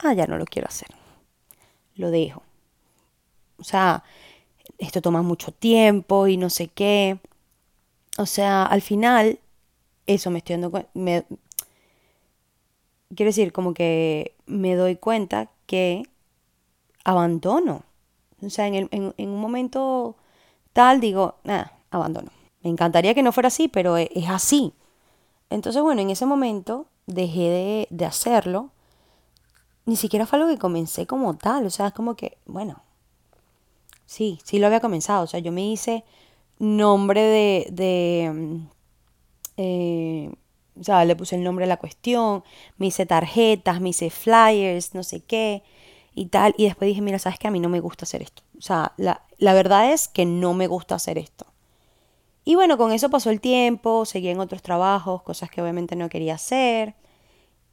Ah, 0.00 0.14
ya 0.14 0.26
no 0.26 0.38
lo 0.38 0.44
quiero 0.44 0.66
hacer. 0.66 0.88
Lo 1.94 2.10
dejo. 2.10 2.42
O 3.58 3.62
sea, 3.62 4.02
esto 4.78 5.00
toma 5.00 5.22
mucho 5.22 5.52
tiempo 5.52 6.26
y 6.26 6.36
no 6.36 6.50
sé 6.50 6.66
qué. 6.66 7.20
O 8.18 8.26
sea, 8.26 8.64
al 8.64 8.82
final, 8.82 9.38
eso 10.08 10.32
me 10.32 10.38
estoy 10.38 10.54
dando 10.54 10.72
cuenta. 10.72 11.24
Quiero 13.14 13.28
decir, 13.28 13.52
como 13.52 13.74
que 13.74 14.34
me 14.46 14.74
doy 14.74 14.96
cuenta 14.96 15.52
que 15.66 16.02
abandono. 17.04 17.84
O 18.40 18.50
sea, 18.50 18.66
en, 18.66 18.88
en 18.90 19.28
un 19.28 19.40
momento 19.40 20.16
tal, 20.72 21.00
digo, 21.00 21.36
nada, 21.44 21.72
abandono. 21.90 22.30
Me 22.62 22.70
encantaría 22.70 23.14
que 23.14 23.22
no 23.22 23.32
fuera 23.32 23.48
así, 23.48 23.68
pero 23.68 23.96
e, 23.96 24.10
es 24.14 24.28
así. 24.28 24.72
Entonces, 25.50 25.82
bueno, 25.82 26.00
en 26.00 26.10
ese 26.10 26.26
momento 26.26 26.86
dejé 27.06 27.88
de, 27.90 28.06
hacerlo. 28.06 28.70
Ni 29.84 29.96
siquiera 29.96 30.26
fue 30.26 30.38
algo 30.38 30.50
que 30.50 30.58
comencé 30.58 31.06
como 31.06 31.36
tal. 31.36 31.66
O 31.66 31.70
sea, 31.70 31.88
es 31.88 31.92
como 31.92 32.14
que, 32.16 32.38
bueno, 32.46 32.82
sí, 34.06 34.38
sí 34.44 34.58
lo 34.58 34.66
había 34.66 34.80
comenzado. 34.80 35.24
O 35.24 35.26
sea, 35.26 35.40
yo 35.40 35.52
me 35.52 35.66
hice 35.66 36.04
nombre 36.58 37.22
de... 37.22 37.68
de 37.70 38.30
mm, 38.32 38.68
eh, 39.58 40.32
o 40.80 40.84
sea, 40.84 41.04
le 41.04 41.14
puse 41.14 41.36
el 41.36 41.44
nombre 41.44 41.66
a 41.66 41.68
la 41.68 41.76
cuestión, 41.76 42.42
me 42.78 42.86
hice 42.86 43.04
tarjetas, 43.04 43.82
me 43.82 43.90
hice 43.90 44.08
flyers, 44.08 44.94
no 44.94 45.02
sé 45.02 45.20
qué 45.20 45.62
y 46.14 46.26
tal. 46.26 46.54
Y 46.56 46.64
después 46.64 46.88
dije, 46.88 47.02
mira, 47.02 47.18
sabes 47.18 47.38
que 47.38 47.48
a 47.48 47.50
mí 47.50 47.60
no 47.60 47.68
me 47.68 47.80
gusta 47.80 48.04
hacer 48.04 48.22
esto. 48.22 48.42
O 48.58 48.62
sea, 48.62 48.92
la, 48.96 49.22
la 49.42 49.54
verdad 49.54 49.92
es 49.92 50.06
que 50.06 50.24
no 50.24 50.54
me 50.54 50.68
gusta 50.68 50.94
hacer 50.94 51.18
esto. 51.18 51.46
Y 52.44 52.54
bueno, 52.54 52.78
con 52.78 52.92
eso 52.92 53.10
pasó 53.10 53.28
el 53.30 53.40
tiempo, 53.40 54.04
seguí 54.04 54.28
en 54.28 54.38
otros 54.38 54.62
trabajos, 54.62 55.24
cosas 55.24 55.50
que 55.50 55.60
obviamente 55.60 55.96
no 55.96 56.08
quería 56.08 56.36
hacer. 56.36 56.94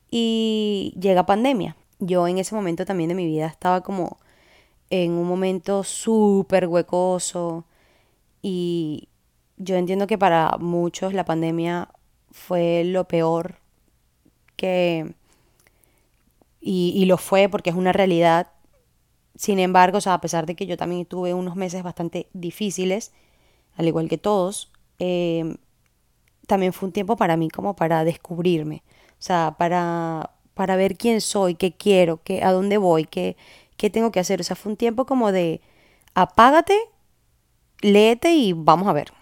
Y 0.09 0.95
llega 0.99 1.27
pandemia. 1.27 1.77
Yo 1.99 2.27
en 2.27 2.39
ese 2.39 2.55
momento 2.55 2.85
también 2.85 3.09
de 3.09 3.13
mi 3.13 3.27
vida 3.27 3.45
estaba 3.45 3.81
como 3.81 4.17
en 4.89 5.11
un 5.11 5.27
momento 5.27 5.83
súper 5.83 6.65
huecoso. 6.65 7.65
Y 8.41 9.07
yo 9.57 9.75
entiendo 9.75 10.07
que 10.07 10.17
para 10.17 10.57
muchos 10.59 11.13
la 11.13 11.23
pandemia 11.23 11.89
fue 12.31 12.83
lo 12.83 13.07
peor 13.07 13.57
que... 14.55 15.13
Y, 16.61 16.93
y 16.95 17.05
lo 17.05 17.19
fue 17.19 17.47
porque 17.47 17.69
es 17.69 17.75
una 17.75 17.93
realidad 17.93 18.47
sin 19.39 19.58
embargo, 19.60 20.00
o 20.00 20.01
sea, 20.01 20.15
a 20.15 20.22
pesar 20.22 20.46
de 20.46 20.53
que 20.53 20.65
yo 20.65 20.75
también 20.75 21.05
tuve 21.05 21.34
unos 21.34 21.55
meses 21.55 21.81
bastante 21.81 22.27
difíciles, 22.34 23.13
al 23.77 23.88
igual 23.88 24.10
que 24.10 24.17
todos, 24.17 24.69
em, 25.00 25.55
también 26.46 26.74
fue 26.74 26.88
un 26.88 26.91
tiempo 26.93 27.15
para 27.15 27.38
mí 27.38 27.50
como 27.50 27.74
para 27.74 28.03
descubrirme, 28.03 28.84
o 29.12 29.22
sea, 29.22 29.55
para, 29.58 30.31
para 30.55 30.75
ver 30.75 30.98
quién 30.98 31.22
soy, 31.22 31.55
qué 31.55 31.72
quiero, 31.72 32.22
qué, 32.22 32.43
a 32.43 32.51
dónde 32.51 32.77
voy, 32.77 33.05
qué, 33.05 33.38
qué 33.77 33.89
tengo 33.89 34.12
que 34.12 34.19
hacer. 34.19 34.41
O 34.41 34.43
sea, 34.43 34.58
fue 34.58 34.74
un 34.74 34.77
tiempo 34.77 35.05
como 35.05 35.31
de 35.31 35.62
apágate, 36.15 36.77
léete 37.81 38.34
y 38.34 38.51
vamos 38.51 38.89
a 38.89 38.93
ver. 38.93 39.13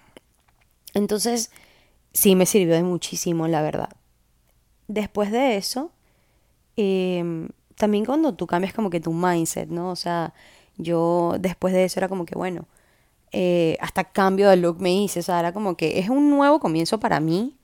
Entonces, 0.96 1.52
sí 2.12 2.36
me 2.36 2.48
sirvió 2.48 2.74
de 2.74 2.82
muchísimo, 2.84 3.48
la 3.48 3.62
verdad. 3.62 3.90
Después 4.88 5.32
de 5.32 5.58
eso, 5.58 5.92
eh, 6.76 7.50
también 7.78 8.06
cuando 8.06 8.34
tú 8.34 8.48
cambias 8.48 8.74
como 8.74 8.90
que 8.90 9.00
tu 9.00 9.14
mindset, 9.14 9.70
¿no? 9.70 9.92
O 9.92 9.96
sea, 9.96 10.34
yo 10.78 11.36
después 11.40 11.74
de 11.74 11.86
eso 11.86 12.00
era 12.00 12.10
como 12.10 12.26
que, 12.26 12.36
bueno, 12.36 12.66
eh, 13.32 13.78
hasta 13.80 14.06
cambio 14.06 14.50
de 14.50 14.58
look 14.58 14.80
me 14.82 14.94
hice, 14.94 15.20
o 15.20 15.24
sea, 15.24 15.40
era 15.40 15.54
como 15.54 15.78
que 15.78 16.00
es 16.00 16.10
un 16.10 16.30
nuevo 16.30 16.60
comienzo 16.60 17.00
para 17.00 17.20
mí 17.20 17.56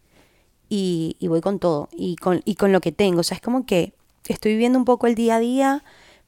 y, 0.70 1.18
voy 1.28 1.42
con 1.42 1.60
todo 1.60 1.90
y 1.92 2.16
con, 2.18 2.42
y 2.46 2.56
con 2.56 2.72
lo 2.72 2.82
que 2.82 2.92
tengo, 2.92 3.22
o 3.22 3.24
sea, 3.24 3.36
es 3.36 3.42
como 3.42 3.66
que 3.66 3.94
estoy 4.28 4.54
viviendo 4.54 4.80
un 4.80 4.86
poco 4.86 5.08
el 5.08 5.16
día 5.16 5.38
a 5.38 5.40
día, 5.40 5.84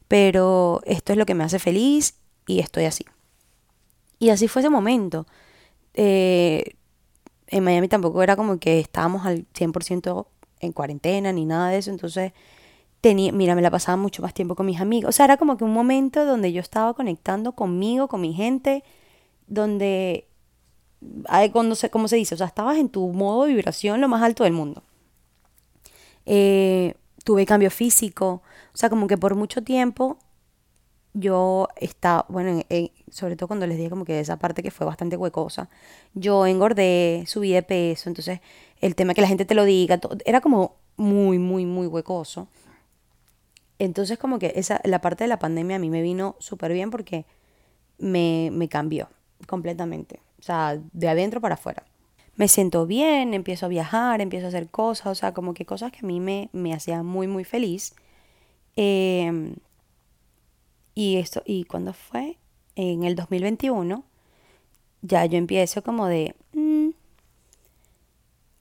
pero 0.07 0.81
esto 0.85 1.13
es 1.13 1.17
lo 1.19 1.25
que 1.25 1.35
me 1.35 1.43
hace 1.43 1.59
feliz 1.59 2.15
y 2.47 2.59
estoy 2.59 2.85
así. 2.85 3.05
Y 4.19 4.29
así 4.29 4.47
fue 4.47 4.61
ese 4.61 4.69
momento. 4.69 5.27
Eh, 5.93 6.75
en 7.47 7.63
Miami 7.63 7.87
tampoco 7.87 8.23
era 8.23 8.35
como 8.35 8.59
que 8.59 8.79
estábamos 8.79 9.25
al 9.25 9.45
100% 9.53 10.27
en 10.61 10.71
cuarentena 10.71 11.31
ni 11.31 11.45
nada 11.45 11.69
de 11.69 11.77
eso, 11.79 11.91
entonces 11.91 12.33
mira, 13.13 13.53
me 13.55 13.61
la 13.61 13.69
pasaba 13.69 13.97
mucho 13.97 14.21
más 14.21 14.33
tiempo 14.33 14.55
con 14.55 14.65
mis 14.65 14.79
amigos. 14.81 15.09
O 15.09 15.11
sea, 15.11 15.25
era 15.25 15.37
como 15.37 15.57
que 15.57 15.63
un 15.63 15.73
momento 15.73 16.25
donde 16.25 16.51
yo 16.51 16.61
estaba 16.61 16.93
conectando 16.93 17.51
conmigo, 17.51 18.07
con 18.07 18.21
mi 18.21 18.33
gente, 18.33 18.83
donde, 19.47 20.27
cuando 21.51 21.75
se, 21.75 21.89
¿cómo 21.89 22.07
se 22.07 22.15
dice? 22.15 22.35
O 22.35 22.37
sea, 22.37 22.47
estabas 22.47 22.77
en 22.77 22.89
tu 22.89 23.07
modo 23.09 23.45
de 23.45 23.53
vibración 23.53 24.01
lo 24.01 24.07
más 24.07 24.23
alto 24.23 24.43
del 24.43 24.53
mundo. 24.53 24.81
Eh, 26.25 26.95
tuve 27.23 27.45
cambio 27.45 27.69
físico, 27.69 28.41
o 28.73 28.77
sea, 28.77 28.89
como 28.89 29.07
que 29.07 29.17
por 29.17 29.35
mucho 29.35 29.63
tiempo 29.63 30.17
yo 31.13 31.67
estaba, 31.77 32.25
bueno, 32.27 32.61
sobre 33.11 33.35
todo 33.35 33.47
cuando 33.47 33.67
les 33.67 33.77
dije 33.77 33.89
como 33.89 34.05
que 34.05 34.19
esa 34.19 34.37
parte 34.37 34.63
que 34.63 34.71
fue 34.71 34.85
bastante 34.85 35.15
huecosa, 35.15 35.69
yo 36.13 36.45
engordé, 36.45 37.23
subí 37.27 37.51
de 37.51 37.63
peso, 37.63 38.09
entonces 38.09 38.41
el 38.81 38.95
tema 38.95 39.13
que 39.13 39.21
la 39.21 39.27
gente 39.27 39.45
te 39.45 39.55
lo 39.55 39.63
diga, 39.63 39.99
era 40.25 40.41
como 40.41 40.75
muy, 40.97 41.39
muy, 41.39 41.65
muy 41.65 41.87
huecoso. 41.87 42.47
Entonces 43.79 44.17
como 44.17 44.39
que 44.39 44.53
esa, 44.55 44.81
la 44.83 45.01
parte 45.01 45.23
de 45.23 45.27
la 45.27 45.39
pandemia 45.39 45.75
a 45.75 45.79
mí 45.79 45.89
me 45.89 46.01
vino 46.01 46.35
súper 46.39 46.73
bien 46.73 46.91
porque 46.91 47.25
me, 47.97 48.49
me 48.51 48.69
cambió 48.69 49.09
completamente. 49.47 50.19
O 50.39 50.43
sea, 50.43 50.79
de 50.93 51.09
adentro 51.09 51.41
para 51.41 51.55
afuera. 51.55 51.83
Me 52.35 52.47
siento 52.47 52.85
bien, 52.85 53.33
empiezo 53.33 53.65
a 53.65 53.69
viajar, 53.69 54.21
empiezo 54.21 54.47
a 54.47 54.49
hacer 54.49 54.69
cosas, 54.69 55.07
o 55.07 55.15
sea, 55.15 55.33
como 55.33 55.53
que 55.53 55.65
cosas 55.65 55.91
que 55.91 55.99
a 55.99 56.07
mí 56.07 56.19
me, 56.19 56.49
me 56.51 56.73
hacían 56.73 57.05
muy, 57.05 57.27
muy 57.27 57.45
feliz. 57.45 57.95
Em, 58.75 59.55
y 60.93 61.17
esto, 61.17 61.43
¿y 61.45 61.63
cuándo 61.65 61.93
fue? 61.93 62.37
En 62.75 63.03
el 63.05 63.15
2021, 63.15 64.03
ya 65.01 65.25
yo 65.25 65.37
empiezo 65.37 65.81
como 65.83 66.07
de, 66.07 66.35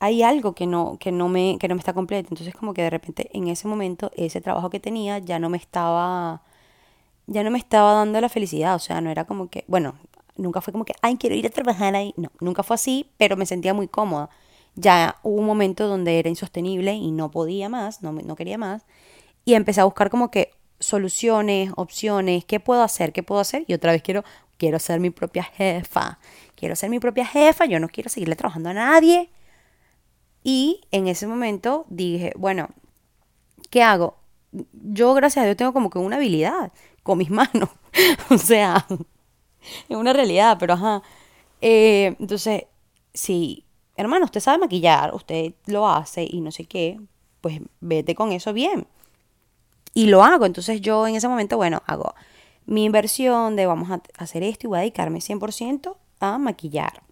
hay 0.04 0.22
algo 0.22 0.54
que 0.54 0.66
no, 0.66 0.98
que 1.00 1.10
no 1.12 1.30
me, 1.30 1.56
que 1.58 1.66
no 1.66 1.74
me 1.74 1.78
está 1.78 1.94
completo. 1.94 2.28
Entonces 2.30 2.54
como 2.54 2.74
que 2.74 2.82
de 2.82 2.90
repente 2.90 3.30
en 3.32 3.48
ese 3.48 3.66
momento 3.66 4.10
ese 4.14 4.42
trabajo 4.42 4.68
que 4.68 4.78
tenía 4.78 5.18
ya 5.18 5.38
no 5.38 5.48
me 5.48 5.56
estaba, 5.56 6.42
ya 7.26 7.42
no 7.42 7.50
me 7.50 7.56
estaba 7.56 7.94
dando 7.94 8.20
la 8.20 8.28
felicidad. 8.28 8.74
O 8.74 8.78
sea, 8.78 9.00
no 9.00 9.08
era 9.10 9.24
como 9.24 9.48
que, 9.48 9.64
bueno, 9.66 9.94
nunca 10.36 10.60
fue 10.60 10.72
como 10.72 10.84
que, 10.84 10.92
ay, 11.00 11.16
quiero 11.16 11.34
ir 11.36 11.46
a 11.46 11.50
trabajar 11.50 11.94
ahí. 11.96 12.12
No, 12.18 12.30
nunca 12.40 12.62
fue 12.62 12.74
así, 12.74 13.10
pero 13.16 13.38
me 13.38 13.46
sentía 13.46 13.72
muy 13.72 13.88
cómoda. 13.88 14.28
Ya 14.74 15.16
hubo 15.22 15.40
un 15.40 15.46
momento 15.46 15.88
donde 15.88 16.18
era 16.18 16.28
insostenible 16.28 16.92
y 16.92 17.10
no 17.10 17.30
podía 17.30 17.70
más, 17.70 18.02
no, 18.02 18.12
no 18.12 18.36
quería 18.36 18.58
más. 18.58 18.84
Y 19.46 19.54
empecé 19.54 19.80
a 19.80 19.84
buscar 19.84 20.10
como 20.10 20.30
que 20.30 20.50
soluciones, 20.80 21.70
opciones, 21.76 22.44
qué 22.44 22.60
puedo 22.60 22.82
hacer, 22.82 23.14
qué 23.14 23.22
puedo 23.22 23.40
hacer. 23.40 23.64
Y 23.68 23.72
otra 23.72 23.92
vez 23.92 24.02
quiero, 24.02 24.22
quiero 24.58 24.78
ser 24.78 25.00
mi 25.00 25.08
propia 25.08 25.44
jefa. 25.44 26.18
Quiero 26.56 26.76
ser 26.76 26.90
mi 26.90 27.00
propia 27.00 27.24
jefa, 27.24 27.64
yo 27.64 27.80
no 27.80 27.88
quiero 27.88 28.10
seguirle 28.10 28.36
trabajando 28.36 28.68
a 28.68 28.74
nadie. 28.74 29.30
Y 30.44 30.82
en 30.90 31.08
ese 31.08 31.26
momento 31.26 31.86
dije, 31.88 32.32
bueno, 32.36 32.68
¿qué 33.70 33.82
hago? 33.82 34.18
Yo, 34.72 35.14
gracias 35.14 35.42
a 35.42 35.46
Dios, 35.46 35.56
tengo 35.56 35.72
como 35.72 35.90
que 35.90 35.98
una 35.98 36.16
habilidad 36.16 36.70
con 37.02 37.18
mis 37.18 37.30
manos. 37.32 37.70
o 38.30 38.38
sea, 38.38 38.86
es 39.88 39.96
una 39.96 40.12
realidad, 40.12 40.58
pero 40.60 40.74
ajá. 40.74 41.02
Eh, 41.62 42.14
entonces, 42.20 42.64
si, 43.14 43.64
hermano, 43.96 44.26
usted 44.26 44.40
sabe 44.40 44.58
maquillar, 44.58 45.14
usted 45.14 45.54
lo 45.66 45.88
hace 45.88 46.28
y 46.30 46.42
no 46.42 46.52
sé 46.52 46.66
qué, 46.66 47.00
pues 47.40 47.60
vete 47.80 48.14
con 48.14 48.30
eso 48.32 48.52
bien. 48.52 48.86
Y 49.94 50.06
lo 50.06 50.22
hago. 50.22 50.44
Entonces 50.44 50.82
yo 50.82 51.06
en 51.06 51.14
ese 51.16 51.26
momento, 51.26 51.56
bueno, 51.56 51.82
hago 51.86 52.14
mi 52.66 52.84
inversión 52.84 53.56
de 53.56 53.66
vamos 53.66 53.90
a 53.90 54.02
hacer 54.18 54.42
esto 54.42 54.66
y 54.66 54.68
voy 54.68 54.78
a 54.78 54.80
dedicarme 54.80 55.20
100% 55.20 55.96
a 56.20 56.38
maquillar. 56.38 57.02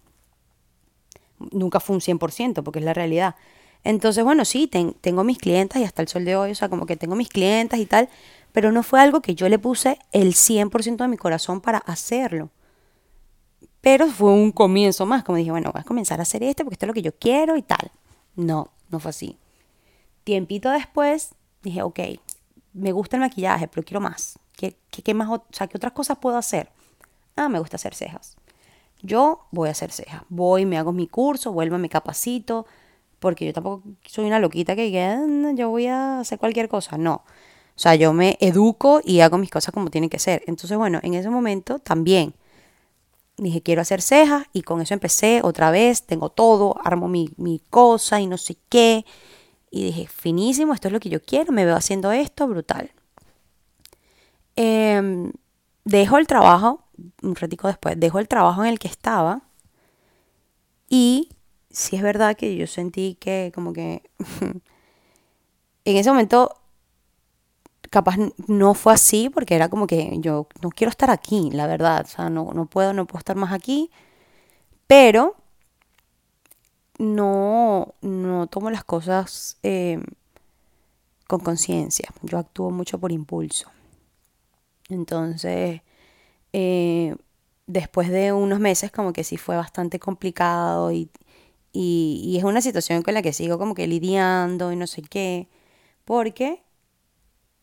Nunca 1.51 1.79
fue 1.79 1.95
un 1.95 2.01
100% 2.01 2.63
porque 2.63 2.79
es 2.79 2.85
la 2.85 2.93
realidad. 2.93 3.35
Entonces, 3.83 4.23
bueno, 4.23 4.45
sí, 4.45 4.67
tengo 4.67 5.23
mis 5.23 5.37
clientas 5.37 5.81
y 5.81 5.83
hasta 5.83 6.01
el 6.01 6.07
sol 6.07 6.23
de 6.25 6.35
hoy, 6.35 6.51
o 6.51 6.55
sea, 6.55 6.69
como 6.69 6.85
que 6.85 6.95
tengo 6.95 7.15
mis 7.15 7.27
clientas 7.27 7.79
y 7.79 7.85
tal, 7.85 8.09
pero 8.53 8.71
no 8.71 8.81
fue 8.81 9.01
algo 9.01 9.21
que 9.21 9.35
yo 9.35 9.49
le 9.49 9.59
puse 9.59 9.99
el 10.11 10.33
100% 10.35 10.97
de 11.03 11.07
mi 11.09 11.17
corazón 11.17 11.59
para 11.59 11.79
hacerlo. 11.79 12.49
Pero 13.81 14.07
fue 14.07 14.31
un 14.31 14.53
comienzo 14.53 15.05
más, 15.05 15.23
como 15.23 15.37
dije, 15.37 15.51
bueno, 15.51 15.71
voy 15.73 15.81
a 15.81 15.83
comenzar 15.83 16.19
a 16.19 16.23
hacer 16.23 16.43
esto 16.43 16.63
porque 16.63 16.75
esto 16.75 16.85
es 16.85 16.87
lo 16.87 16.93
que 16.93 17.01
yo 17.01 17.11
quiero 17.13 17.57
y 17.57 17.61
tal. 17.61 17.91
No, 18.35 18.71
no 18.89 18.99
fue 18.99 19.09
así. 19.09 19.37
Tiempito 20.23 20.69
después 20.69 21.35
dije, 21.61 21.81
ok, 21.81 21.99
me 22.71 22.93
gusta 22.93 23.17
el 23.17 23.21
maquillaje, 23.21 23.67
pero 23.67 23.83
quiero 23.83 23.99
más. 23.99 24.39
¿Qué, 24.55 24.77
qué, 24.89 25.13
más, 25.13 25.27
o 25.29 25.43
sea, 25.51 25.67
qué 25.67 25.75
otras 25.75 25.91
cosas 25.91 26.17
puedo 26.19 26.37
hacer? 26.37 26.69
Ah, 27.35 27.49
me 27.49 27.59
gusta 27.59 27.75
hacer 27.75 27.93
cejas. 27.93 28.37
Yo 29.03 29.45
voy 29.51 29.69
a 29.69 29.71
hacer 29.73 29.91
cejas. 29.91 30.23
Voy, 30.29 30.65
me 30.65 30.77
hago 30.77 30.91
mi 30.91 31.07
curso, 31.07 31.51
vuelvo, 31.51 31.77
me 31.77 31.89
capacito, 31.89 32.65
porque 33.19 33.45
yo 33.45 33.53
tampoco 33.53 33.83
soy 34.05 34.25
una 34.25 34.39
loquita 34.39 34.75
que 34.75 34.99
ah, 35.01 35.53
yo 35.53 35.69
voy 35.69 35.87
a 35.87 36.21
hacer 36.21 36.39
cualquier 36.39 36.69
cosa. 36.69 36.97
No. 36.97 37.23
O 37.75 37.79
sea, 37.79 37.95
yo 37.95 38.13
me 38.13 38.37
educo 38.39 39.01
y 39.03 39.19
hago 39.19 39.37
mis 39.37 39.49
cosas 39.51 39.73
como 39.73 39.89
tienen 39.89 40.09
que 40.09 40.19
ser. 40.19 40.43
Entonces, 40.47 40.77
bueno, 40.77 40.99
en 41.03 41.13
ese 41.15 41.29
momento 41.29 41.79
también 41.79 42.33
dije, 43.37 43.61
quiero 43.61 43.81
hacer 43.81 44.01
cejas 44.01 44.45
y 44.53 44.61
con 44.61 44.81
eso 44.81 44.93
empecé 44.93 45.41
otra 45.43 45.71
vez, 45.71 46.03
tengo 46.03 46.29
todo, 46.29 46.75
armo 46.83 47.07
mi, 47.07 47.61
cosa 47.69 48.21
y 48.21 48.27
no 48.27 48.37
sé 48.37 48.57
qué. 48.69 49.05
Y 49.71 49.85
dije, 49.85 50.07
finísimo, 50.07 50.73
esto 50.73 50.87
es 50.87 50.93
lo 50.93 50.99
que 50.99 51.09
yo 51.09 51.21
quiero, 51.21 51.51
me 51.51 51.65
veo 51.65 51.75
haciendo 51.75 52.11
esto, 52.11 52.47
brutal. 52.47 52.91
Em, 54.55 55.31
dejo 55.83 56.17
el 56.17 56.27
trabajo, 56.27 56.83
un 57.21 57.35
ratico 57.35 57.67
después, 57.67 57.99
dejo 57.99 58.19
el 58.19 58.27
trabajo 58.27 58.63
en 58.63 58.69
el 58.69 58.79
que 58.79 58.87
estaba 58.87 59.41
y 60.89 61.29
sí 61.69 61.95
es 61.95 62.01
verdad 62.01 62.35
que 62.37 62.55
yo 62.55 62.67
sentí 62.67 63.15
que 63.19 63.51
como 63.53 63.73
que 63.73 64.03
en 65.85 65.97
ese 65.97 66.09
momento 66.09 66.55
capaz 67.89 68.17
no 68.47 68.73
fue 68.73 68.93
así 68.93 69.29
porque 69.29 69.55
era 69.55 69.69
como 69.69 69.85
que 69.85 70.17
yo 70.19 70.47
no 70.61 70.69
quiero 70.69 70.89
estar 70.89 71.11
aquí, 71.11 71.51
la 71.51 71.67
verdad, 71.67 72.05
o 72.05 72.09
sea, 72.09 72.29
no, 72.29 72.51
no 72.53 72.65
puedo, 72.65 72.93
no 72.93 73.05
puedo 73.05 73.19
estar 73.19 73.35
más 73.35 73.53
aquí, 73.53 73.91
pero 74.87 75.35
no, 76.97 77.93
no 78.01 78.47
tomo 78.47 78.71
las 78.71 78.83
cosas 78.83 79.57
eh, 79.63 79.99
con 81.27 81.39
conciencia, 81.41 82.09
yo 82.23 82.39
actúo 82.39 82.71
mucho 82.71 82.99
por 82.99 83.11
impulso. 83.11 83.69
Entonces, 84.89 85.81
eh, 86.53 87.15
después 87.67 88.09
de 88.09 88.31
unos 88.31 88.59
meses 88.59 88.91
como 88.91 89.13
que 89.13 89.23
sí 89.23 89.37
fue 89.37 89.55
bastante 89.57 89.99
complicado 89.99 90.91
y, 90.91 91.09
y 91.71 92.35
es 92.37 92.43
una 92.43 92.61
situación 92.61 93.01
con 93.01 93.15
la 93.15 93.21
que 93.21 93.33
sigo 93.33 93.57
como 93.57 93.75
que 93.75 93.87
lidiando 93.87 94.71
y 94.71 94.75
no 94.75 94.87
sé 94.87 95.01
qué, 95.01 95.49
porque 96.05 96.63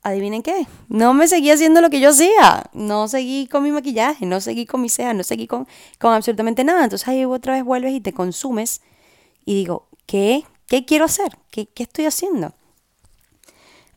adivinen 0.02 0.42
qué, 0.42 0.66
no 0.88 1.12
me 1.12 1.28
seguí 1.28 1.50
haciendo 1.50 1.80
lo 1.80 1.90
que 1.90 2.00
yo 2.00 2.10
hacía, 2.10 2.70
no 2.72 3.08
seguí 3.08 3.46
con 3.46 3.62
mi 3.62 3.70
maquillaje, 3.70 4.26
no 4.26 4.40
seguí 4.40 4.66
con 4.66 4.80
mi 4.80 4.88
cejas, 4.88 5.14
no 5.14 5.22
seguí 5.22 5.46
con, 5.46 5.66
con 5.98 6.14
absolutamente 6.14 6.64
nada. 6.64 6.84
Entonces 6.84 7.06
ahí 7.08 7.24
otra 7.24 7.54
vez 7.54 7.64
vuelves 7.64 7.92
y 7.92 8.00
te 8.00 8.12
consumes 8.12 8.80
y 9.44 9.54
digo, 9.54 9.88
¿qué? 10.06 10.44
¿Qué 10.66 10.84
quiero 10.84 11.04
hacer? 11.04 11.36
¿Qué, 11.50 11.66
qué 11.66 11.82
estoy 11.82 12.06
haciendo? 12.06 12.54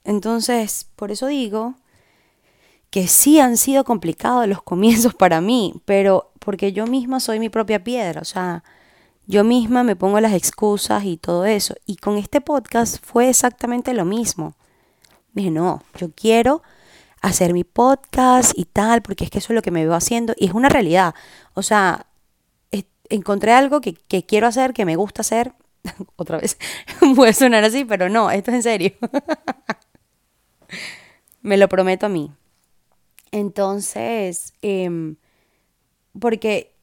Entonces, 0.04 0.88
por 0.96 1.12
eso 1.12 1.28
digo 1.28 1.76
que 2.94 3.08
sí 3.08 3.40
han 3.40 3.58
sido 3.58 3.86
complicados 3.86 4.48
los 4.48 4.62
comienzos 4.62 5.16
para 5.16 5.42
mí, 5.42 5.74
pero 5.84 6.32
porque 6.38 6.74
yo 6.74 6.86
misma 6.86 7.20
soy 7.20 7.40
mi 7.40 7.50
propia 7.50 7.84
piedra, 7.84 8.22
o 8.22 8.24
sea, 8.24 8.64
yo 9.26 9.44
misma 9.44 9.84
me 9.84 9.96
pongo 9.96 10.20
las 10.20 10.34
excusas 10.34 11.04
y 11.04 11.18
todo 11.18 11.46
eso. 11.46 11.74
Y 11.88 11.96
con 11.96 12.20
este 12.20 12.40
podcast 12.40 13.04
fue 13.04 13.30
exactamente 13.30 13.96
lo 13.96 14.06
mismo. 14.06 14.54
Dije, 15.32 15.50
no, 15.50 15.82
yo 15.98 16.12
quiero 16.14 16.62
hacer 17.20 17.54
mi 17.54 17.64
podcast 17.64 18.52
y 18.56 18.66
tal, 18.66 19.02
porque 19.02 19.24
es 19.24 19.32
que 19.32 19.40
eso 19.40 19.54
es 19.54 19.56
lo 19.56 19.64
que 19.64 19.72
me 19.72 19.84
veo 19.84 19.96
haciendo 19.96 20.36
y 20.38 20.46
es 20.46 20.54
una 20.54 20.70
realidad. 20.70 21.16
O 21.56 21.64
sea, 21.64 22.06
encontré 23.10 23.54
algo 23.54 23.82
que, 23.82 23.96
que 23.96 24.24
quiero 24.24 24.46
hacer, 24.46 24.72
que 24.72 24.86
me 24.86 24.98
gusta 24.98 25.22
hacer. 25.22 25.54
Otra 26.16 26.38
vez, 26.38 26.60
puede 27.16 27.34
sonar 27.34 27.64
así, 27.64 27.86
pero 27.86 28.08
no, 28.08 28.30
esto 28.30 28.52
es 28.52 28.58
en 28.58 28.64
serio. 28.64 28.92
me 31.42 31.58
lo 31.58 31.68
prometo 31.68 32.06
a 32.06 32.10
mí. 32.10 32.32
Entonces, 33.34 34.54
eh, 34.62 35.16
porque 36.20 36.76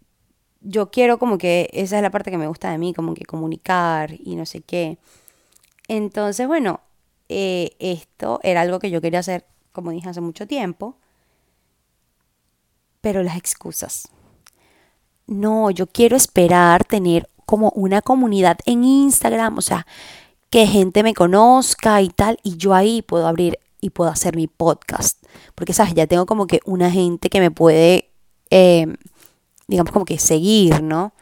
yo 0.60 0.90
quiero 0.90 1.16
como 1.20 1.38
que 1.38 1.70
esa 1.72 1.96
es 1.96 2.02
la 2.02 2.10
parte 2.10 2.32
que 2.32 2.38
me 2.38 2.48
gusta 2.48 2.72
de 2.72 2.78
mí, 2.78 2.92
como 2.92 3.14
que 3.14 3.24
comunicar 3.24 4.12
y 4.18 4.34
no 4.34 4.44
sé 4.44 4.60
qué. 4.60 4.98
Entonces, 5.86 6.48
bueno, 6.48 6.80
eh, 7.28 7.76
esto 7.78 8.40
era 8.42 8.62
algo 8.62 8.80
que 8.80 8.90
yo 8.90 9.00
quería 9.00 9.20
hacer, 9.20 9.46
como 9.70 9.92
dije, 9.92 10.08
hace 10.08 10.20
mucho 10.20 10.48
tiempo. 10.48 10.96
Pero 13.00 13.22
las 13.22 13.36
excusas. 13.36 14.08
No, 15.28 15.70
yo 15.70 15.86
quiero 15.86 16.16
esperar 16.16 16.84
tener 16.84 17.30
como 17.46 17.70
una 17.76 18.02
comunidad 18.02 18.58
en 18.66 18.82
Instagram, 18.82 19.56
o 19.56 19.62
sea, 19.62 19.86
que 20.50 20.66
gente 20.66 21.04
me 21.04 21.14
conozca 21.14 22.02
y 22.02 22.08
tal, 22.08 22.38
y 22.42 22.56
yo 22.56 22.74
ahí 22.74 23.02
puedo 23.02 23.28
abrir 23.28 23.60
y 23.80 23.90
puedo 23.90 24.10
hacer 24.10 24.36
mi 24.36 24.46
podcast. 24.46 25.22
Porque, 25.54 25.72
¿sabes? 25.72 25.94
Ya 25.94 26.06
tengo 26.06 26.26
como 26.26 26.46
que 26.46 26.60
una 26.64 26.90
gente 26.90 27.30
que 27.30 27.40
me 27.40 27.50
puede, 27.50 28.10
eh, 28.50 28.86
digamos, 29.68 29.92
como 29.92 30.04
que 30.04 30.18
seguir, 30.18 30.82
¿no? 30.82 31.12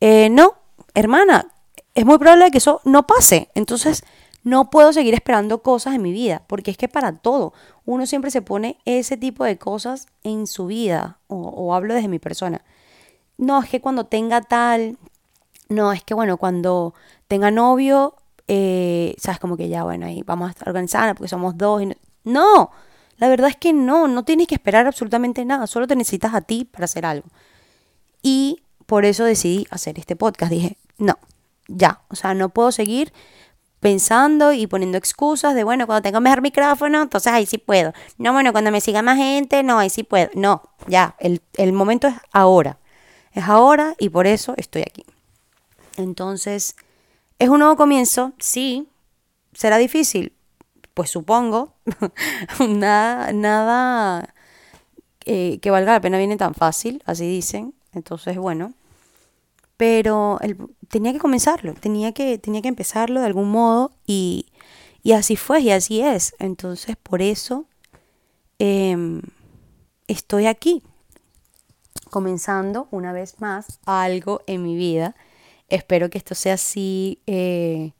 Eh, 0.00 0.28
no, 0.30 0.54
hermana, 0.94 1.52
es 1.94 2.06
muy 2.06 2.18
probable 2.18 2.50
que 2.50 2.58
eso 2.58 2.80
no 2.84 3.06
pase. 3.06 3.50
Entonces, 3.54 4.04
no 4.42 4.70
puedo 4.70 4.92
seguir 4.92 5.14
esperando 5.14 5.62
cosas 5.62 5.94
en 5.94 6.02
mi 6.02 6.12
vida, 6.12 6.42
porque 6.46 6.70
es 6.70 6.76
que 6.76 6.88
para 6.88 7.18
todo 7.18 7.52
uno 7.84 8.06
siempre 8.06 8.30
se 8.30 8.42
pone 8.42 8.78
ese 8.84 9.16
tipo 9.16 9.44
de 9.44 9.58
cosas 9.58 10.06
en 10.22 10.46
su 10.46 10.66
vida, 10.66 11.18
o, 11.26 11.74
hablo 11.74 11.94
desde 11.94 12.08
mi 12.08 12.18
persona. 12.18 12.64
No, 13.36 13.62
es 13.62 13.68
que 13.68 13.80
cuando 13.80 14.04
tenga 14.04 14.40
tal, 14.40 14.98
no, 15.68 15.92
es 15.92 16.02
que 16.02 16.14
bueno, 16.14 16.36
cuando 16.36 16.94
tenga 17.28 17.50
novio, 17.50 18.14
eh, 18.52 19.14
sabes, 19.16 19.38
como 19.38 19.56
que 19.56 19.68
ya, 19.68 19.84
bueno, 19.84 20.06
ahí 20.06 20.24
vamos 20.26 20.48
a 20.48 20.50
estar 20.50 21.14
porque 21.14 21.28
somos 21.28 21.56
dos. 21.56 21.82
no, 21.86 21.94
no, 22.24 22.70
la 23.16 23.28
verdad 23.28 23.48
es 23.48 23.56
que 23.56 23.72
no, 23.72 24.08
no 24.08 24.24
tienes 24.24 24.48
que 24.48 24.56
esperar 24.56 24.88
absolutamente 24.88 25.44
nada, 25.44 25.68
solo 25.68 25.86
te 25.86 25.94
necesitas 25.94 26.34
a 26.34 26.40
ti 26.40 26.64
para 26.64 26.86
hacer 26.86 27.06
algo. 27.06 27.28
Y 28.22 28.64
por 28.86 29.04
eso 29.04 29.22
decidí 29.22 29.68
hacer 29.70 30.00
este 30.00 30.16
podcast. 30.16 30.50
Dije, 30.50 30.76
no, 30.98 31.16
ya, 31.68 32.00
o 32.08 32.16
sea, 32.16 32.34
no 32.34 32.48
puedo 32.48 32.72
seguir 32.72 33.12
pensando 33.78 34.52
y 34.52 34.66
poniendo 34.66 34.98
excusas 34.98 35.54
de, 35.54 35.62
bueno, 35.62 35.86
cuando 35.86 36.02
tengo 36.02 36.20
mejor 36.20 36.42
micrófono, 36.42 37.02
entonces 37.02 37.32
ahí 37.32 37.46
sí 37.46 37.56
puedo. 37.56 37.92
No, 38.18 38.32
bueno, 38.32 38.50
cuando 38.50 38.72
me 38.72 38.80
siga 38.80 39.00
más 39.00 39.16
gente, 39.16 39.62
no, 39.62 39.78
ahí 39.78 39.90
sí 39.90 40.02
puedo. 40.02 40.28
No, 40.34 40.62
ya, 40.88 41.14
el, 41.20 41.40
el 41.54 41.72
momento 41.72 42.08
es 42.08 42.16
ahora. 42.32 42.78
Es 43.32 43.44
ahora 43.44 43.94
y 44.00 44.08
por 44.08 44.26
eso 44.26 44.54
estoy 44.56 44.82
aquí. 44.82 45.04
Entonces, 45.96 46.74
¿es 47.40 47.48
un 47.48 47.58
nuevo 47.58 47.76
comienzo? 47.76 48.32
Sí. 48.38 48.86
¿Será 49.52 49.78
difícil? 49.78 50.32
Pues 50.94 51.10
supongo. 51.10 51.72
nada, 52.68 53.32
nada 53.32 54.34
eh, 55.24 55.58
que 55.60 55.70
valga 55.70 55.92
la 55.92 56.00
pena 56.00 56.18
viene 56.18 56.36
tan 56.36 56.54
fácil, 56.54 57.02
así 57.06 57.26
dicen. 57.26 57.74
Entonces, 57.92 58.36
bueno, 58.36 58.74
pero 59.76 60.38
tenía 60.88 61.12
que 61.14 61.18
comenzarlo, 61.18 61.72
tenía 61.72 62.12
que, 62.12 62.36
tenía 62.36 62.60
que 62.60 62.68
empezarlo 62.68 63.20
de 63.20 63.26
algún 63.26 63.50
modo 63.50 63.92
y, 64.06 64.46
así 65.14 65.36
fue 65.36 65.60
y 65.60 65.70
así 65.70 66.02
es. 66.02 66.34
Entonces 66.38 66.96
por 67.02 67.22
eso 67.22 67.64
em, 68.58 69.22
estoy 70.06 70.46
aquí, 70.46 70.82
comenzando 72.10 72.88
una 72.90 73.14
vez 73.14 73.40
más 73.40 73.80
algo 73.86 74.42
en 74.46 74.62
mi 74.62 74.76
vida. 74.76 75.16
Espero 75.70 76.10
que 76.10 76.18
esto 76.18 76.34
sea 76.34 76.54
así 76.54 77.20
eh, 77.26 77.92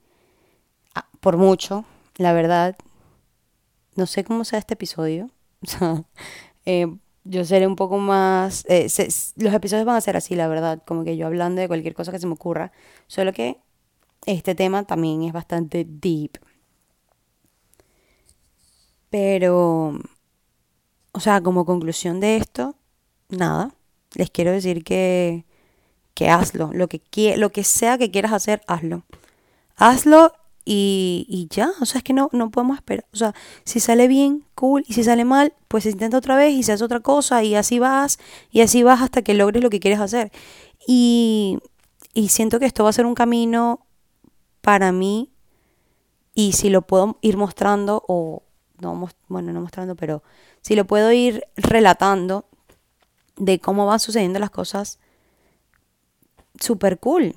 por 1.21 1.37
mucho, 1.37 1.85
la 2.17 2.33
verdad. 2.33 2.77
no 3.97 4.07
sé 4.07 4.25
cómo 4.25 4.45
sea 4.45 4.59
este 4.59 4.75
episodio. 4.75 5.31
Eh, 6.67 6.87
yo 7.25 7.45
seré 7.47 7.67
un 7.67 7.75
poco 7.75 7.97
más... 7.97 8.67
Eh, 8.69 8.87
los 9.37 9.55
episodios 9.55 9.87
van 9.87 9.97
a 9.97 10.01
ser 10.03 10.17
así, 10.19 10.35
la 10.35 10.47
verdad, 10.47 10.83
como 10.87 11.05
que 11.05 11.17
yo 11.17 11.27
hablando 11.27 11.63
de 11.63 11.69
cualquier 11.69 11.95
cosa 11.95 12.13
que 12.13 12.19
se 12.19 12.27
me 12.27 12.35
ocurra. 12.35 12.71
Solo 13.07 13.33
que 13.33 13.57
este 14.27 14.55
tema 14.55 14.85
también 14.85 15.23
es 15.23 15.33
bastante 15.33 15.87
deep. 15.89 16.39
Pero, 19.09 19.99
o 21.13 21.21
sea, 21.21 21.41
como 21.41 21.65
conclusión 21.65 22.21
de 22.21 22.37
esto, 22.37 22.77
nada. 23.31 23.75
Les 24.15 24.31
quiero 24.31 24.53
decir 24.53 24.85
que, 24.85 25.47
que 26.21 26.29
hazlo. 26.29 26.71
Lo 26.75 26.87
que, 26.87 27.01
lo 27.39 27.51
que 27.51 27.65
sea 27.65 27.97
que 27.97 28.11
quieras 28.11 28.35
hacer, 28.35 28.61
hazlo. 28.67 29.05
Hazlo 29.77 30.35
y, 30.67 31.25
y, 31.31 31.49
ya, 31.49 31.71
o 31.81 31.87
sea, 31.87 32.01
es 32.01 32.05
que 32.05 32.13
no, 32.13 32.29
no 32.33 32.51
podemos 32.51 32.77
esperar. 32.77 33.07
O 33.15 33.17
sea, 33.17 33.35
si 33.65 33.81
sale 33.81 34.07
bien, 34.07 34.45
cool, 34.55 34.85
y 34.87 34.93
si 34.93 35.03
sale 35.03 35.25
mal, 35.25 35.55
pues 35.67 35.87
intenta 35.87 36.19
otra 36.19 36.37
vez 36.37 36.53
y 36.53 36.63
se 36.63 36.73
hace 36.73 36.85
otra 36.85 37.01
cosa 37.01 37.43
y 37.43 37.55
así 37.55 37.79
vas, 37.79 38.19
y 38.51 38.61
así 38.61 38.83
vas 38.83 39.01
hasta 39.01 39.23
que 39.23 39.33
logres 39.33 39.63
lo 39.63 39.71
que 39.71 39.81
quieres 39.81 39.99
hacer. 39.99 40.31
Y, 40.87 41.59
y 42.13 42.29
siento 42.29 42.61
que 42.61 42.67
esto 42.67 42.85
va 42.85 42.91
a 42.91 42.93
ser 42.93 43.07
un 43.07 43.15
camino 43.15 43.87
para 44.61 44.93
mí, 44.93 45.31
y 46.35 46.53
si 46.53 46.69
lo 46.69 46.83
puedo 46.83 47.17
ir 47.23 47.39
mostrando, 47.39 48.05
o 48.09 48.43
no, 48.79 49.09
bueno, 49.29 49.55
no 49.55 49.63
mostrando, 49.63 49.97
pero 49.97 50.23
si 50.61 50.77
lo 50.77 50.87
puedo 50.87 51.11
ir 51.13 51.45
relatando 51.57 52.45
de 53.39 53.59
cómo 53.59 53.87
van 53.87 54.01
sucediendo 54.01 54.39
las 54.39 54.51
cosas, 54.51 54.99
súper 56.61 56.99
cool. 56.99 57.35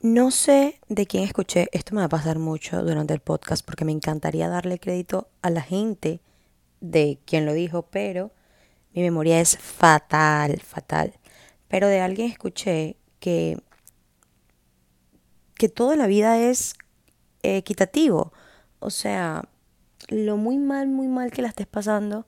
No 0.00 0.30
sé 0.30 0.80
de 0.88 1.06
quién 1.06 1.24
escuché, 1.24 1.68
esto 1.72 1.94
me 1.94 2.00
va 2.00 2.06
a 2.06 2.10
pasar 2.10 2.38
mucho 2.38 2.82
durante 2.82 3.14
el 3.14 3.20
podcast 3.20 3.64
porque 3.64 3.84
me 3.84 3.92
encantaría 3.92 4.48
darle 4.48 4.78
crédito 4.78 5.28
a 5.42 5.50
la 5.50 5.62
gente 5.62 6.20
de 6.80 7.18
quien 7.24 7.46
lo 7.46 7.52
dijo, 7.52 7.82
pero 7.82 8.32
mi 8.92 9.02
memoria 9.02 9.40
es 9.40 9.56
fatal, 9.58 10.60
fatal. 10.60 11.14
Pero 11.68 11.88
de 11.88 12.00
alguien 12.00 12.30
escuché 12.30 12.96
que, 13.20 13.58
que 15.54 15.68
toda 15.68 15.96
la 15.96 16.06
vida 16.06 16.38
es 16.38 16.74
equitativo. 17.42 18.32
O 18.78 18.90
sea, 18.90 19.48
lo 20.08 20.36
muy 20.36 20.58
mal, 20.58 20.88
muy 20.88 21.08
mal 21.08 21.30
que 21.30 21.42
la 21.42 21.48
estés 21.48 21.66
pasando 21.66 22.26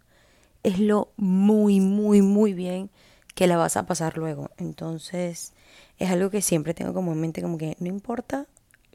es 0.63 0.81
lo 0.81 1.13
muy, 1.17 1.81
muy, 1.81 2.23
muy 2.23 2.55
bien 2.55 2.91
que 3.39 3.47
la 3.47 3.57
vas 3.57 3.77
a 3.77 3.87
pasar 3.87 4.19
luego. 4.19 4.51
Entonces, 4.57 5.53
es 6.01 6.11
algo 6.11 6.29
que 6.29 6.43
siempre 6.43 6.75
tengo 6.75 6.93
como 6.93 7.13
en 7.13 7.21
mente, 7.21 7.41
como 7.41 7.57
que 7.57 7.77
no 7.79 7.87
importa 7.87 8.49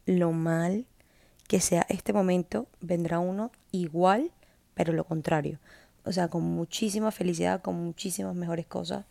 lo 0.05 0.33
mal 0.33 0.85
que 1.47 1.61
sea 1.61 1.85
este 1.87 2.11
momento, 2.11 2.67
vendrá 2.81 3.19
uno 3.19 3.53
igual, 3.71 4.31
pero 4.73 4.91
lo 4.91 5.05
contrario. 5.05 5.59
O 6.03 6.11
sea, 6.11 6.27
con 6.27 6.43
muchísima 6.43 7.11
felicidad, 7.11 7.61
con 7.61 7.85
muchísimas 7.85 8.35
mejores 8.35 8.65
cosas. 8.65 9.05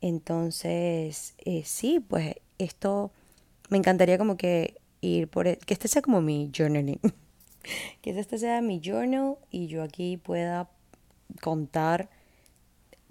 Entonces, 0.00 1.34
eh, 1.38 1.64
sí, 1.64 1.98
pues 1.98 2.36
esto 2.58 3.10
me 3.68 3.78
encantaría 3.78 4.16
como 4.16 4.36
que 4.36 4.76
ir 5.00 5.26
por... 5.26 5.48
E, 5.48 5.56
que 5.56 5.74
este 5.74 5.88
sea 5.88 6.02
como 6.02 6.20
mi 6.20 6.52
journaling. 6.56 7.00
que 8.00 8.10
este 8.16 8.38
sea 8.38 8.62
mi 8.62 8.80
journal 8.80 9.38
y 9.50 9.66
yo 9.66 9.82
aquí 9.82 10.18
pueda 10.18 10.70
contar 11.42 12.08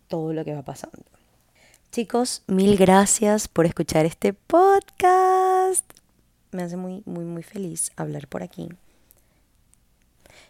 todo 0.07 0.31
lo 0.31 0.45
que 0.45 0.55
va 0.55 0.63
pasando. 0.63 1.14
Chicos, 1.95 2.43
mil 2.47 2.75
gracias 2.75 3.47
por 3.47 3.65
escuchar 3.65 4.05
este 4.05 4.33
podcast. 4.33 5.89
Me 6.51 6.61
hace 6.61 6.75
muy, 6.75 7.01
muy, 7.05 7.23
muy 7.23 7.41
feliz 7.41 7.93
hablar 7.95 8.27
por 8.27 8.43
aquí. 8.43 8.67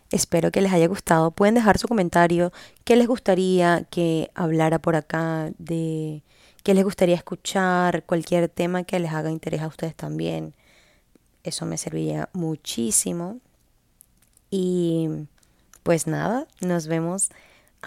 Espero 0.09 0.49
que 0.49 0.61
les 0.61 0.73
haya 0.73 0.87
gustado. 0.87 1.29
Pueden 1.29 1.53
dejar 1.53 1.77
su 1.77 1.87
comentario. 1.87 2.51
¿Qué 2.83 2.95
les 2.95 3.05
gustaría 3.05 3.83
que 3.91 4.31
hablara 4.33 4.79
por 4.79 4.95
acá? 4.95 5.51
De 5.59 6.23
qué 6.63 6.73
les 6.73 6.83
gustaría 6.83 7.15
escuchar. 7.15 8.03
Cualquier 8.05 8.49
tema 8.49 8.83
que 8.83 8.99
les 8.99 9.13
haga 9.13 9.29
interés 9.29 9.61
a 9.61 9.67
ustedes 9.67 9.93
también. 9.93 10.55
Eso 11.43 11.67
me 11.67 11.77
serviría 11.77 12.27
muchísimo. 12.33 13.39
Y 14.49 15.27
pues 15.83 16.07
nada, 16.07 16.47
nos 16.61 16.87
vemos 16.87 17.29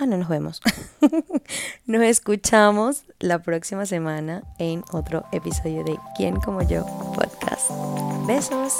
Ah, 0.01 0.07
no 0.07 0.17
nos 0.17 0.29
vemos. 0.29 0.61
nos 1.87 2.03
escuchamos 2.03 3.03
la 3.19 3.41
próxima 3.41 3.85
semana 3.85 4.45
en 4.59 4.85
otro 4.93 5.25
episodio 5.33 5.83
de 5.83 5.99
Quién 6.17 6.37
como 6.37 6.63
yo 6.63 6.87
podcast. 7.17 7.71
Besos. 8.25 8.75